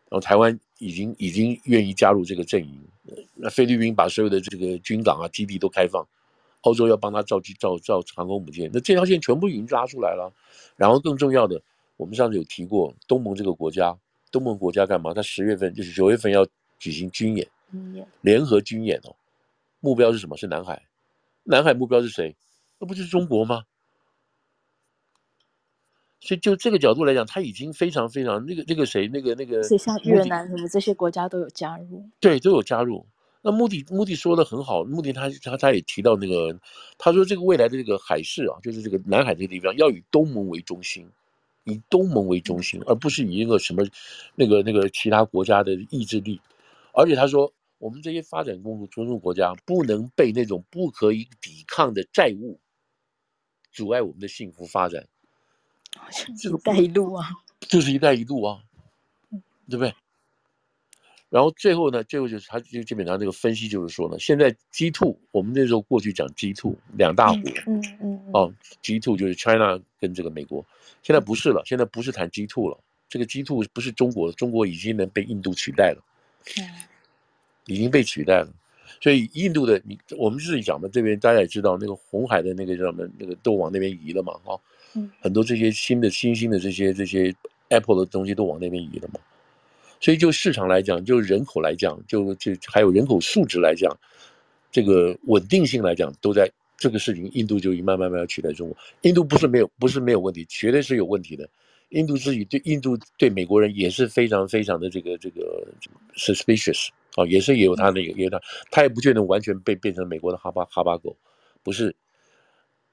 [0.10, 2.80] 然后台湾已经已经愿意加入这个阵营，
[3.36, 6.08] 那菲律宾把所有的这个军港啊基地都开放，
[6.62, 10.32] 欧洲要帮他造机造造航空母舰，那这条线全部已经拉出来了，
[10.76, 11.62] 然后更重要的。
[11.96, 13.98] 我们上次有提过，东盟这个国家，
[14.32, 15.14] 东盟国家干嘛？
[15.14, 16.46] 他十月份就是九月份要
[16.78, 17.48] 举行军演，
[18.22, 19.16] 联合军演哦。
[19.80, 20.38] 目标是什么？
[20.38, 20.84] 是南海。
[21.44, 22.36] 南海目标是谁？
[22.78, 23.64] 那不就是中国吗？
[26.28, 32.04] 所以就这个角度来讲，他已经非常非常那个那个谁那个那个，像越南什么这些国家都有加入。
[32.20, 33.06] 对，都有加入。
[33.42, 36.60] 那穆迪穆迪说的很好，穆迪他他他也提到那个，
[36.98, 41.08] 他说这个未来的这个海事啊，就是这个南海这个地方要以东盟为中心。
[41.70, 43.84] 以东盟为中心，而不是以一个什么
[44.36, 46.40] 那个那个其他国家的意志力。
[46.94, 48.58] 而且他说，我们这些发展
[48.90, 52.58] 中国家不能被那种不可以抵抗的债务
[53.74, 55.06] 阻碍我们的幸福发展。
[56.38, 57.30] 这个“一带一路”啊，
[57.62, 58.60] 就是“一带一路”啊，
[59.70, 59.94] 对不对？
[61.30, 70.66] 然后最后呢，最后就是他就基本上这个分析就是说呢，现在 G two，我们那时候过去讲 G two 两大国，嗯嗯，嗯哦，G two 就是 China 跟这个美国，
[71.04, 72.80] 现在不是了，现在不是谈 G two 了，
[73.10, 76.02] 这个 G two 不是中国，中国已经能被印度取代了，
[76.62, 76.64] 嗯，
[77.66, 78.50] 已经被取代了，
[79.02, 84.62] 所以印度的你我们自己讲的这边大家也知道，那个红海的那个叫什么，那个都往那边移了嘛，哈、哦，
[84.96, 87.34] 嗯，很多这些新的新兴的这些这些
[87.70, 89.20] Apple 的东西都往那边移了嘛。
[90.00, 93.92] 所以就市场来讲，就人口来讲，就就还有人口素质来讲，
[94.72, 98.78] 这个稳定性来讲，都在这个事情，印度就已慢慢慢要取代中国。
[99.02, 101.50] 印度不是没有，不是没有问题，绝对是有问题的。
[101.90, 105.66] 印度自己对印度对美国人也是非常非常的这个这个
[106.16, 111.16] suspicious 啊，也是也有他那个，也有他，他也不见得完全被变成美国的哈巴哈巴狗，
[111.64, 111.96] 不是。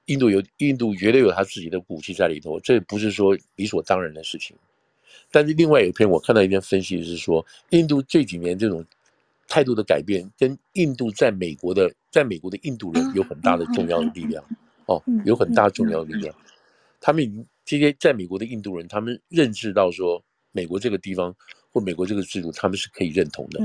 [0.05, 4.55] 印度有印度绝对有他自己的骨气在里头，这不是说理所当然的事情。
[5.31, 8.85] 但是另外有一篇我看到一篇分析是说，印度这几年这种
[9.47, 14.43] 态度的改变，跟印度在美国的在美国的印度人有很大的重要的力量，
[14.85, 16.35] 哦，有很大重要的力量。
[17.01, 21.35] 他们已经这些在美国的印度人，他们认知到说，美国这个地方
[21.71, 23.59] 或美国这个制度，他们是可以认同的，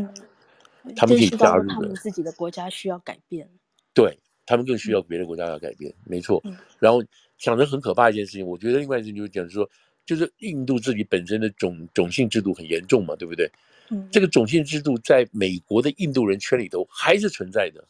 [0.97, 1.75] 他们可以加入的。
[1.75, 3.49] 他们自己的国家需要改变，
[3.95, 4.19] 对，
[4.51, 6.43] 他们更需要别的国家要改变，没错。
[6.79, 7.03] 然后
[7.39, 9.71] 想着很可怕一件事情，我觉得另外一件事情就是讲说。
[10.07, 13.49] 就是印度自己本身的种种姓制度很严重嘛，对不对？
[13.91, 17.85] 嗯，这个种姓制度在美国的印度人圈里头还是存在的，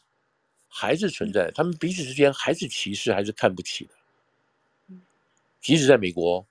[0.67, 1.51] 还是存在的。
[1.53, 4.95] 他们彼此之间还是歧视，还是看不起的。
[5.61, 6.45] 即使在美国，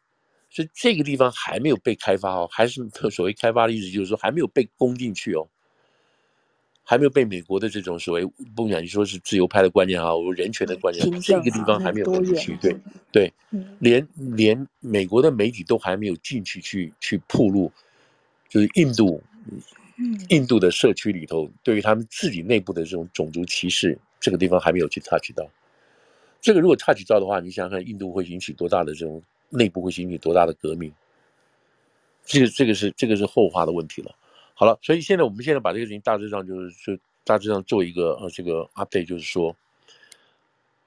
[0.49, 2.83] 所以这个地方还没有被开发哦，还是
[3.13, 5.47] 所谓开发的意思，就是说还没有被攻进去哦。
[6.91, 8.27] 还没有被美国的这种所谓
[8.57, 12.77] 不管你说是自由派的观念啊，我人权的观念，这个地方还没有进去，对
[13.13, 13.33] 对，
[13.79, 17.71] 连连美国的媒体都还没有进去去去铺路，
[18.49, 19.23] 就是印度，
[20.31, 25.49] 印度的社区里头，对于他们自己内部的这种种族歧视，这个地方还没有去 touch 到。
[26.41, 30.93] 这个如果 touch 到的话，你想想看，印度会引起多大的这种内部会引起多大的革命？
[32.25, 34.13] 这个这个是这个是后话的问题了。
[34.61, 39.57] 好了，所以现在我们现在把这个事情大致上就是就大致上做一个呃这个 update，就是说，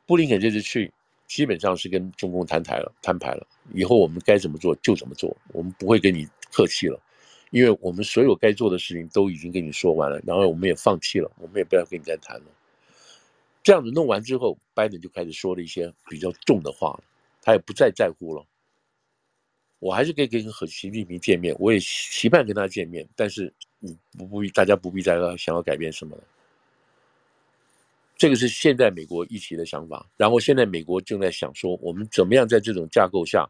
[0.05, 0.93] 布林肯这次去
[1.26, 3.47] 基本上是跟中共摊牌了，摊牌了。
[3.74, 7.01] 以后我们该怎么做就怎么做，我们不会跟你客气了，
[7.49, 12.45] 因为我们所有该做的事情都已经跟你说完了，然后我们也放弃了，我们也不要跟你再谈了。
[13.63, 17.01] 这样子弄完之后，拜登就开始说了一些比较重的话，
[17.41, 18.45] 他也不再在乎了。
[19.84, 26.23] 我还是可以跟和习近平见面，我也期盼跟他见面，但是你不不必，大家不必再想要改变什么了。
[28.15, 33.45] 这个是现在美国一起的想法，然后现在美国正在想说，我们怎么样在这种架构下，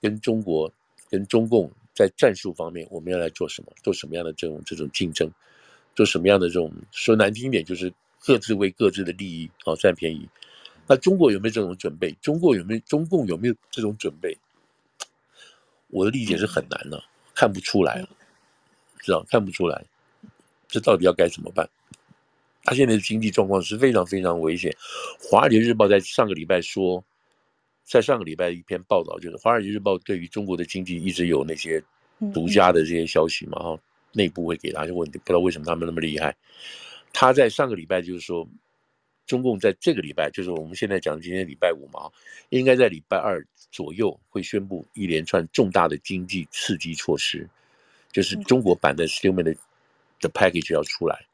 [0.00, 0.72] 跟中国、
[1.10, 5.28] 跟中共在战术方面，我们要来做什么，做什么样的这种这种竞争，
[5.96, 10.28] 做什么样的这种说难听点，就是各自为各自的利益啊占便宜。
[10.86, 12.12] 那中国有没有这种准备？
[12.22, 12.80] 中国有没有？
[12.86, 14.38] 中共有没有这种准备？
[15.94, 17.00] 我的理解是很难的，
[17.36, 18.04] 看不出来，
[18.98, 19.84] 知道看不出来，
[20.66, 21.70] 这到底要该怎么办？
[22.64, 24.72] 他现在的经济状况是非常非常危险。
[25.30, 27.04] 《华尔街日报》在上个礼拜说，
[27.84, 31.80] 在上个礼拜一篇报道，就是《华尔街日报》对于中国的经济一直有那些
[32.32, 33.78] 独家的这些消息嘛，哈，
[34.10, 36.34] 内部会给他一个问题，不知道为什么他们那么厉害。
[37.12, 38.48] 他在上个礼拜就是说，
[39.26, 42.10] 中共在这个礼拜，就是我们现在讲今天礼拜五嘛，
[42.50, 47.48] 应该在礼拜二左右会宣布一连串重大的经济刺激措施，
[48.12, 49.56] 就是中国版的 stimulus
[50.20, 51.24] 的 package 要出来，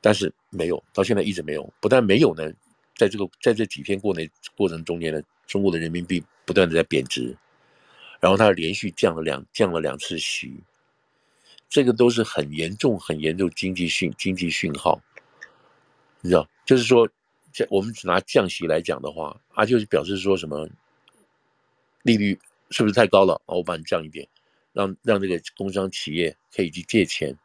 [0.00, 1.72] 但是没有，到现在一直没有。
[1.80, 2.52] 不但没有呢，
[2.96, 7.36] 在这个在这几天过的过程中间呢，中国的人民币不断的在贬值。
[8.20, 10.54] 然后它连续降了两降了两次息，
[11.68, 14.98] 这个都是很严重很严重经济讯经济讯号，
[16.22, 17.08] 你知道，就是说，
[17.68, 20.68] 我们只拿降息来讲的话，啊，就是表示说什么，
[22.02, 22.38] 利率
[22.70, 23.34] 是不是太高了？
[23.46, 24.26] 啊，我把你降一点，
[24.72, 27.36] 让让这个工商企业可以去借钱，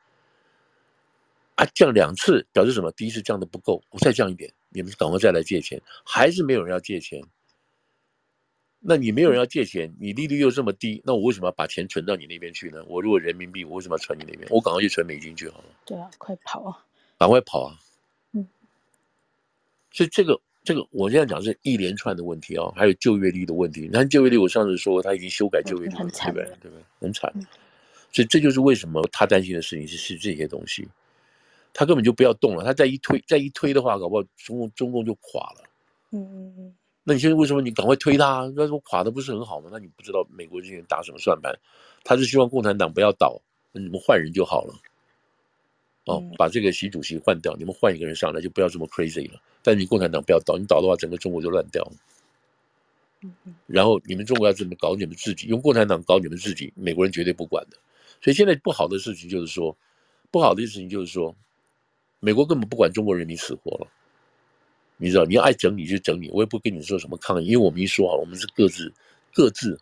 [1.55, 2.91] 啊，降两次表示什么？
[2.93, 7.21] 第一次降的不够，我再降一点，你们赶快再来借钱，还是没有人要借钱。
[8.81, 12.81] 那你没有人要借钱，你利率又这么低，那我为什么要把钱存到你那边去呢？
[12.87, 14.47] 我如果人民币，我为什么要存你那边？
[14.49, 15.65] 我赶快去存美金去好了。
[15.85, 16.85] 对啊，快跑啊！
[17.17, 17.77] 赶快跑啊！
[19.89, 19.91] 嗯。
[19.91, 23.81] 所以这个这个，我现在讲是一连串的问题啊、哦，还有就业率的问题。
[23.81, 26.43] 你看就业率，我上次说他已经修改就业率了，嗯、对不对？
[26.61, 26.83] 对不对？
[26.99, 27.33] 很惨。
[28.11, 30.87] 所以这就是为什么他担心的事情是是这些东西，
[31.73, 32.63] 他根本就不要动了。
[32.63, 35.63] 他再一推再一推的话，搞不好中共中共就垮了。
[36.11, 36.75] 嗯嗯嗯。
[37.03, 38.51] 那你现在为什么你赶快推他？
[38.55, 39.69] 那说垮的不是很好吗？
[39.71, 41.53] 那你不知道美国这些人打什么算盘？
[42.03, 43.39] 他是希望共产党不要倒，
[43.71, 44.73] 那你们换人就好了。
[46.05, 49.39] 哦，把这个习主席换掉，你们换一个人上来就不要这么 crazy 了。
[49.69, 51.91] 但你共产党不要倒，你倒的话，整个中国就乱掉了。
[53.67, 57.77] 然后你们中国要怎么搞你们自己，用共产党搞你们自己，美国人绝对不管的。
[58.19, 59.77] 所以现在不好的事情就是说，
[60.31, 61.35] 不好的事情就是说，
[62.19, 63.87] 美国根本不管中国人民死活了。
[64.97, 68.91] 你知道，你要爱整你就整你，我也不跟你说什么抗议，因为我们一说啊，我们是各自
[69.31, 69.79] 各自，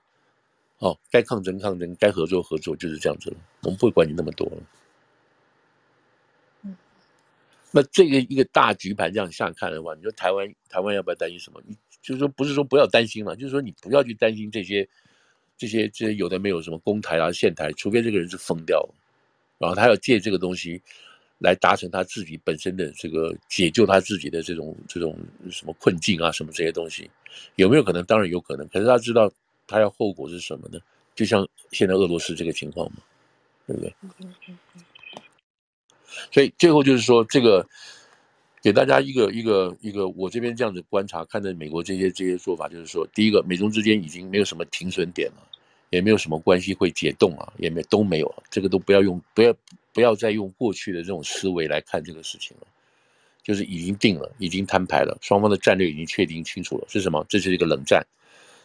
[0.80, 4.58] 哦，该抗争抗争，该合作合作，就是这样子了，我们不会管你那么多了。
[7.80, 11.62] 那这个一个大局盘这样下看的话，你说台湾台湾要不要担心什么？
[11.68, 14.88] 你就是说不是说不要担心了，就是说你不要去担心这些
[15.58, 18.96] 这些这些有的没有什么公台啊、县台，除非这个人是疯掉了，
[19.60, 20.82] 然后他要借这个东西。
[21.40, 25.16] 来达成他自己本身的这个解救他自己的这种这种
[25.52, 27.08] 什么困境啊，什么这些东西，
[27.58, 28.04] 有没有可能？
[28.06, 28.68] 当然有可能。
[28.70, 29.32] 可是他知道
[29.68, 30.80] 他要后果是什么呢？
[31.14, 32.98] 就像现在俄罗斯这个情况嘛，
[33.68, 33.94] 对不对？
[36.32, 37.68] 所以最后就是说，这个
[38.62, 45.48] 给大家一个一个一个，我这边这样子观察，看着美国这些这些做法，就是说，第一个，美中之间已经没有什么停损点了，
[45.90, 49.54] 也没有什么关系会解冻啊，也没都没有，这个都不要用，不要。
[49.94, 52.68] 不要再用过去的这种思维来看这个事情了，
[53.42, 56.86] 就是已经定了，已经摊牌了，双方的战略已经确定清楚了。
[56.88, 57.26] 是什么？
[57.28, 58.06] 这是一个冷战，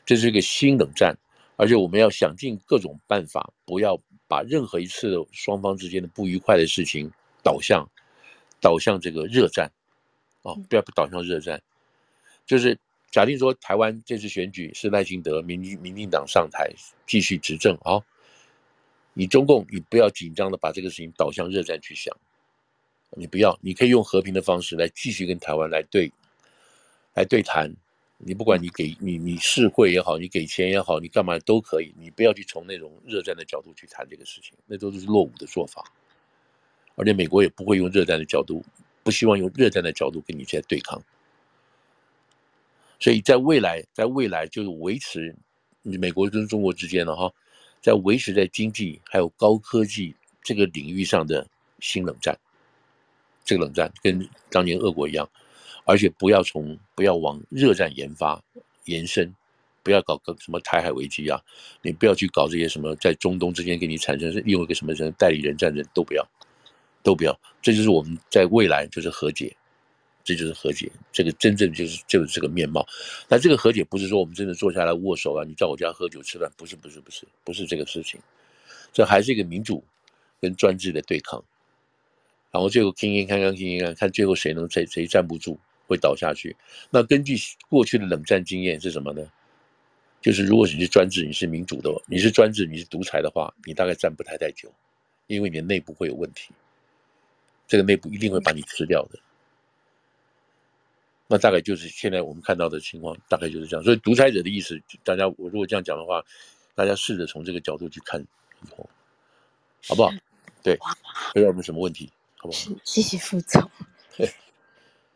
[0.05, 1.17] 这是一个新冷战，
[1.57, 3.99] 而且我们要想尽各种办法，不要
[4.29, 7.11] 把任何一次双方之间的不愉快的事情
[7.43, 7.88] 导向
[8.61, 9.70] 导向这个热战，
[10.43, 11.62] 哦，不要导向热战。
[12.47, 12.78] 就是
[13.11, 16.70] 假定说台湾这次选举是赖清德民民进党上台
[17.07, 18.01] 继续执政啊。
[19.14, 22.16] 你中共，你不要紧张的把这个事情导向热战去想，
[23.11, 26.11] 你不要，你可以用和平的方式来继续跟台湾来对，
[27.14, 27.74] 来对谈。
[28.24, 31.93] 你不管你给你你示惠也好，你给钱也好，你干嘛都可以。
[31.99, 35.84] 你不要去从那种热战的角度去谈这个事情，那都是落伍的做法。
[36.95, 38.64] 而且美国也不会用热战的角度，
[39.03, 41.03] 不希望用热战的角度跟你在对抗。
[43.01, 45.34] 所以在未来，在未来就是维持
[45.82, 47.32] 美国跟中国之间的哈。
[47.80, 51.45] 在维持在经济还有高科技这个领域上的
[51.80, 52.38] 新冷战，
[53.45, 55.28] 这个冷战跟当年俄国一样，
[55.85, 58.40] 而且不要从不要往热战研发
[58.85, 59.35] 延伸，
[59.82, 61.43] 不要搞个什么台海危机啊，
[61.82, 66.24] 你不要去搞这些什么在中东之间给你产生利用一个什么什么代理人战争都不要，
[67.03, 69.55] 都不要，这就是我们在未来就是和解。
[70.24, 72.87] 这就是和解，这个真正就是就是这个面貌。
[73.27, 78.20] 但这个和解不是说我们真的坐下来握手啊，你在我家喝酒吃饭，不是不是不是不是这个事情，
[78.93, 79.83] 这还是一个民主
[80.41, 81.43] 跟专制的对抗。
[82.53, 85.59] 然后最后听听看看听听看看，最后谁能谁谁站不住
[85.89, 86.55] 会倒下去。
[86.89, 87.35] 那根据
[87.69, 89.29] 过去的冷战经验是什么呢？
[90.20, 94.73] 就是如果你是专制，你是民主的，你是专制，你是独裁的话，你大概站不太太久，
[95.27, 96.53] 因为你的内部会有问题，
[97.73, 99.19] 这个内部一定会把你吃掉的。
[101.27, 103.82] 那大概就是现在我们看到的情况，大概就是这样。
[103.82, 106.23] 所以独裁者的意思，大家我如果这样讲的话，
[106.74, 108.23] 大家试着从这个角度去看，
[109.89, 110.11] 好不好？
[110.62, 112.78] 对，不知道有没有什么问题，好不好？
[112.85, 113.70] 谢谢副总。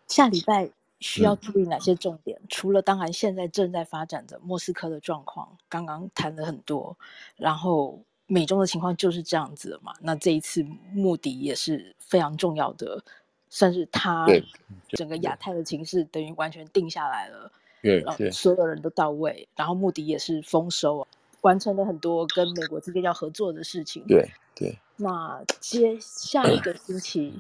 [0.09, 0.71] 下礼拜
[1.01, 2.39] 需要注意哪些重点？
[2.41, 6.97] 嗯、除了当然现在正在发展的莫斯科的状况，刚刚谈了很多，
[7.37, 9.93] 然后美中的情况就是这样子的嘛。
[10.01, 13.03] 那这一次穆迪也是非常重要的，
[13.49, 14.27] 算是他
[14.91, 17.51] 整个亚太的情势等于完全定下来了。
[17.83, 21.07] 对，所有人都到位，然后穆迪也是丰收，
[21.43, 24.03] 完成了很多跟美国之间要合作的事情。
[24.09, 24.77] 对对。
[24.97, 27.35] 那接下一个星期，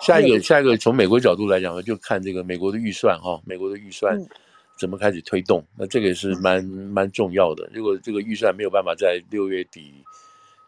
[0.00, 4.16] 下一个下一个从美国角度来讲呢，就看这个美国的预算哈，美国的预算。
[4.76, 5.64] 嗯怎么开始推动？
[5.74, 7.66] 那这个也是蛮蛮重要的。
[7.72, 10.04] 如果这个预算没有办法在六月底、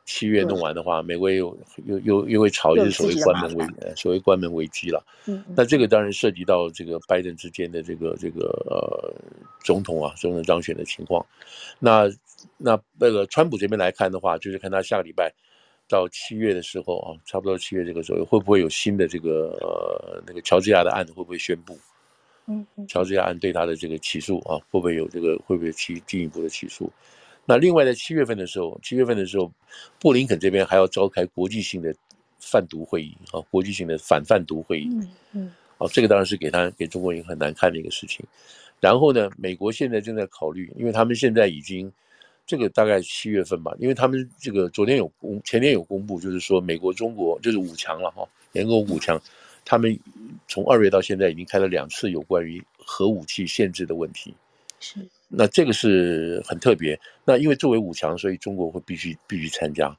[0.06, 1.54] 七月弄完的话，美国又
[1.84, 5.04] 又又又会炒一次所谓关门危所谓关门危机了。
[5.26, 9.14] 嗯，那这个当然涉及到这个拜登之间的这个这个呃
[9.62, 11.22] 总统啊，总统当选的情况。
[11.78, 12.10] 那
[12.56, 15.30] 那那个川普这边来看的话，就是看他下个礼拜
[15.86, 21.78] 到七月的时候啊，差不多七月这个时候会不会有新的这个呃那个乔治亚的案子会不会宣布？
[22.48, 26.90] 嗯，乔治亚案对他的这个起诉啊，会不会有这个会不会起进一步的起诉？
[27.44, 29.52] 那另外在七月份的时候，七月份的时候，
[30.00, 31.94] 布林肯这边还要召开国际性的
[32.40, 34.88] 贩毒会议啊，国际性的反贩毒会议。
[34.92, 38.24] 嗯嗯，哦，这个当然是给他给中国人很难看的一个事情。
[38.80, 41.92] 然后呢，美国现在正在考虑，因为他们现在已经
[42.46, 49.20] 这个大概七月份吧，因为他们这个昨天有公前天有公布，就是说美国中国就是五强了哈，联合五强。
[49.68, 50.00] 他们
[50.48, 54.34] 从二月到现在已经开了两次有关于核武器限制的问题，
[54.80, 55.06] 是。
[55.28, 56.98] 那这个是很特别。
[57.22, 59.94] 那因为作为五强，所以中国会必须必须参加。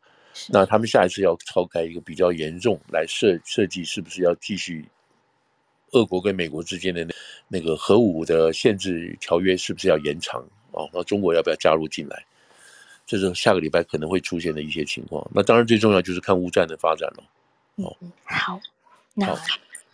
[0.47, 4.83] 那他们下一次要召开一个比较严重来设设计，是不是要继续
[5.91, 7.13] 俄国跟美国之间的那
[7.47, 10.89] 那个核武的限制条约是不是要延长哦？
[10.91, 12.25] 那中国要不要加入进来？
[13.05, 15.29] 这是下个礼拜可能会出现的一些情况。
[15.31, 17.23] 那当然最重要就是看乌战的发展了。
[17.75, 18.59] 哦，好。
[19.19, 19.37] 那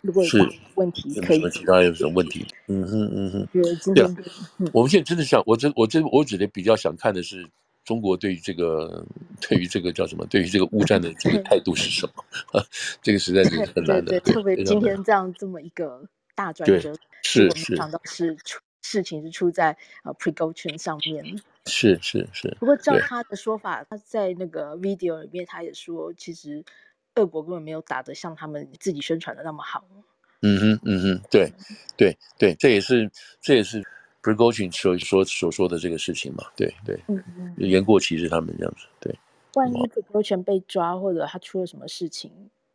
[0.02, 0.30] 如果有
[0.76, 2.46] 问题，可以其他有什么问题？
[2.68, 3.48] 嗯哼嗯哼，
[3.92, 4.14] 对啊，
[4.72, 7.44] 我们现在真的想，我真我真我只能比较想看的是
[7.84, 9.04] 中国对于这个
[9.40, 10.24] 对于这个叫什么？
[10.26, 12.24] 对于这个乌战的这个态度是什么？
[13.02, 14.12] 这个实在是很难的。
[14.12, 21.40] 对，特别今天这样这么一个大转折，是是，想到是出事情是出在呃 Prigozhin 上面。
[21.64, 22.56] 是是是。
[22.60, 26.64] 不过照他的说法，他在那个 video 里面他也说，其实。
[27.16, 29.84] 俄国根本没有打得像他们自己宣传的那么好。
[30.42, 31.50] 嗯哼，嗯哼，对，
[31.96, 33.10] 对，对，这也是
[33.40, 33.82] 这也是
[34.22, 36.98] Prigozhin 所说所说的这个事情嘛，对对。
[37.08, 37.54] 嗯嗯。
[37.56, 39.18] 言过其实他们这样子，对。
[39.54, 42.30] 万一 Prigozhin 被抓，或者他出了什么事情，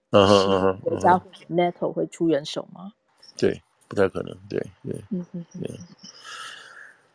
[0.09, 2.93] 嗯哼嗯哼，国家 NATO 会出援手吗？
[3.37, 4.99] 对，不太可能，对对。
[5.11, 5.61] 嗯嗯嗯。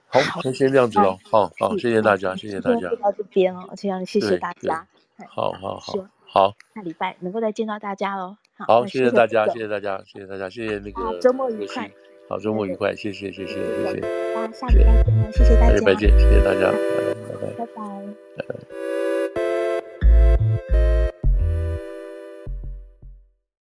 [0.06, 1.18] 好，那先这样子喽。
[1.24, 2.88] 好好，谢谢大家，谢谢大家。
[3.02, 4.86] 到这边哦，这样谢谢大家。
[5.28, 6.08] 好好好。
[6.26, 8.36] 好，下礼拜能够再见到大家喽。
[8.58, 11.90] 好，谢谢大家，谢谢大家，谢谢大家，谢谢那个周末愉快。
[12.28, 14.00] 好，周末愉快，谢谢，谢谢，谢谢。
[14.34, 15.68] 大家下礼拜见，谢谢大家。
[15.68, 17.84] 下礼拜见，谢谢大家，拜拜，拜拜，
[18.36, 18.85] 拜拜。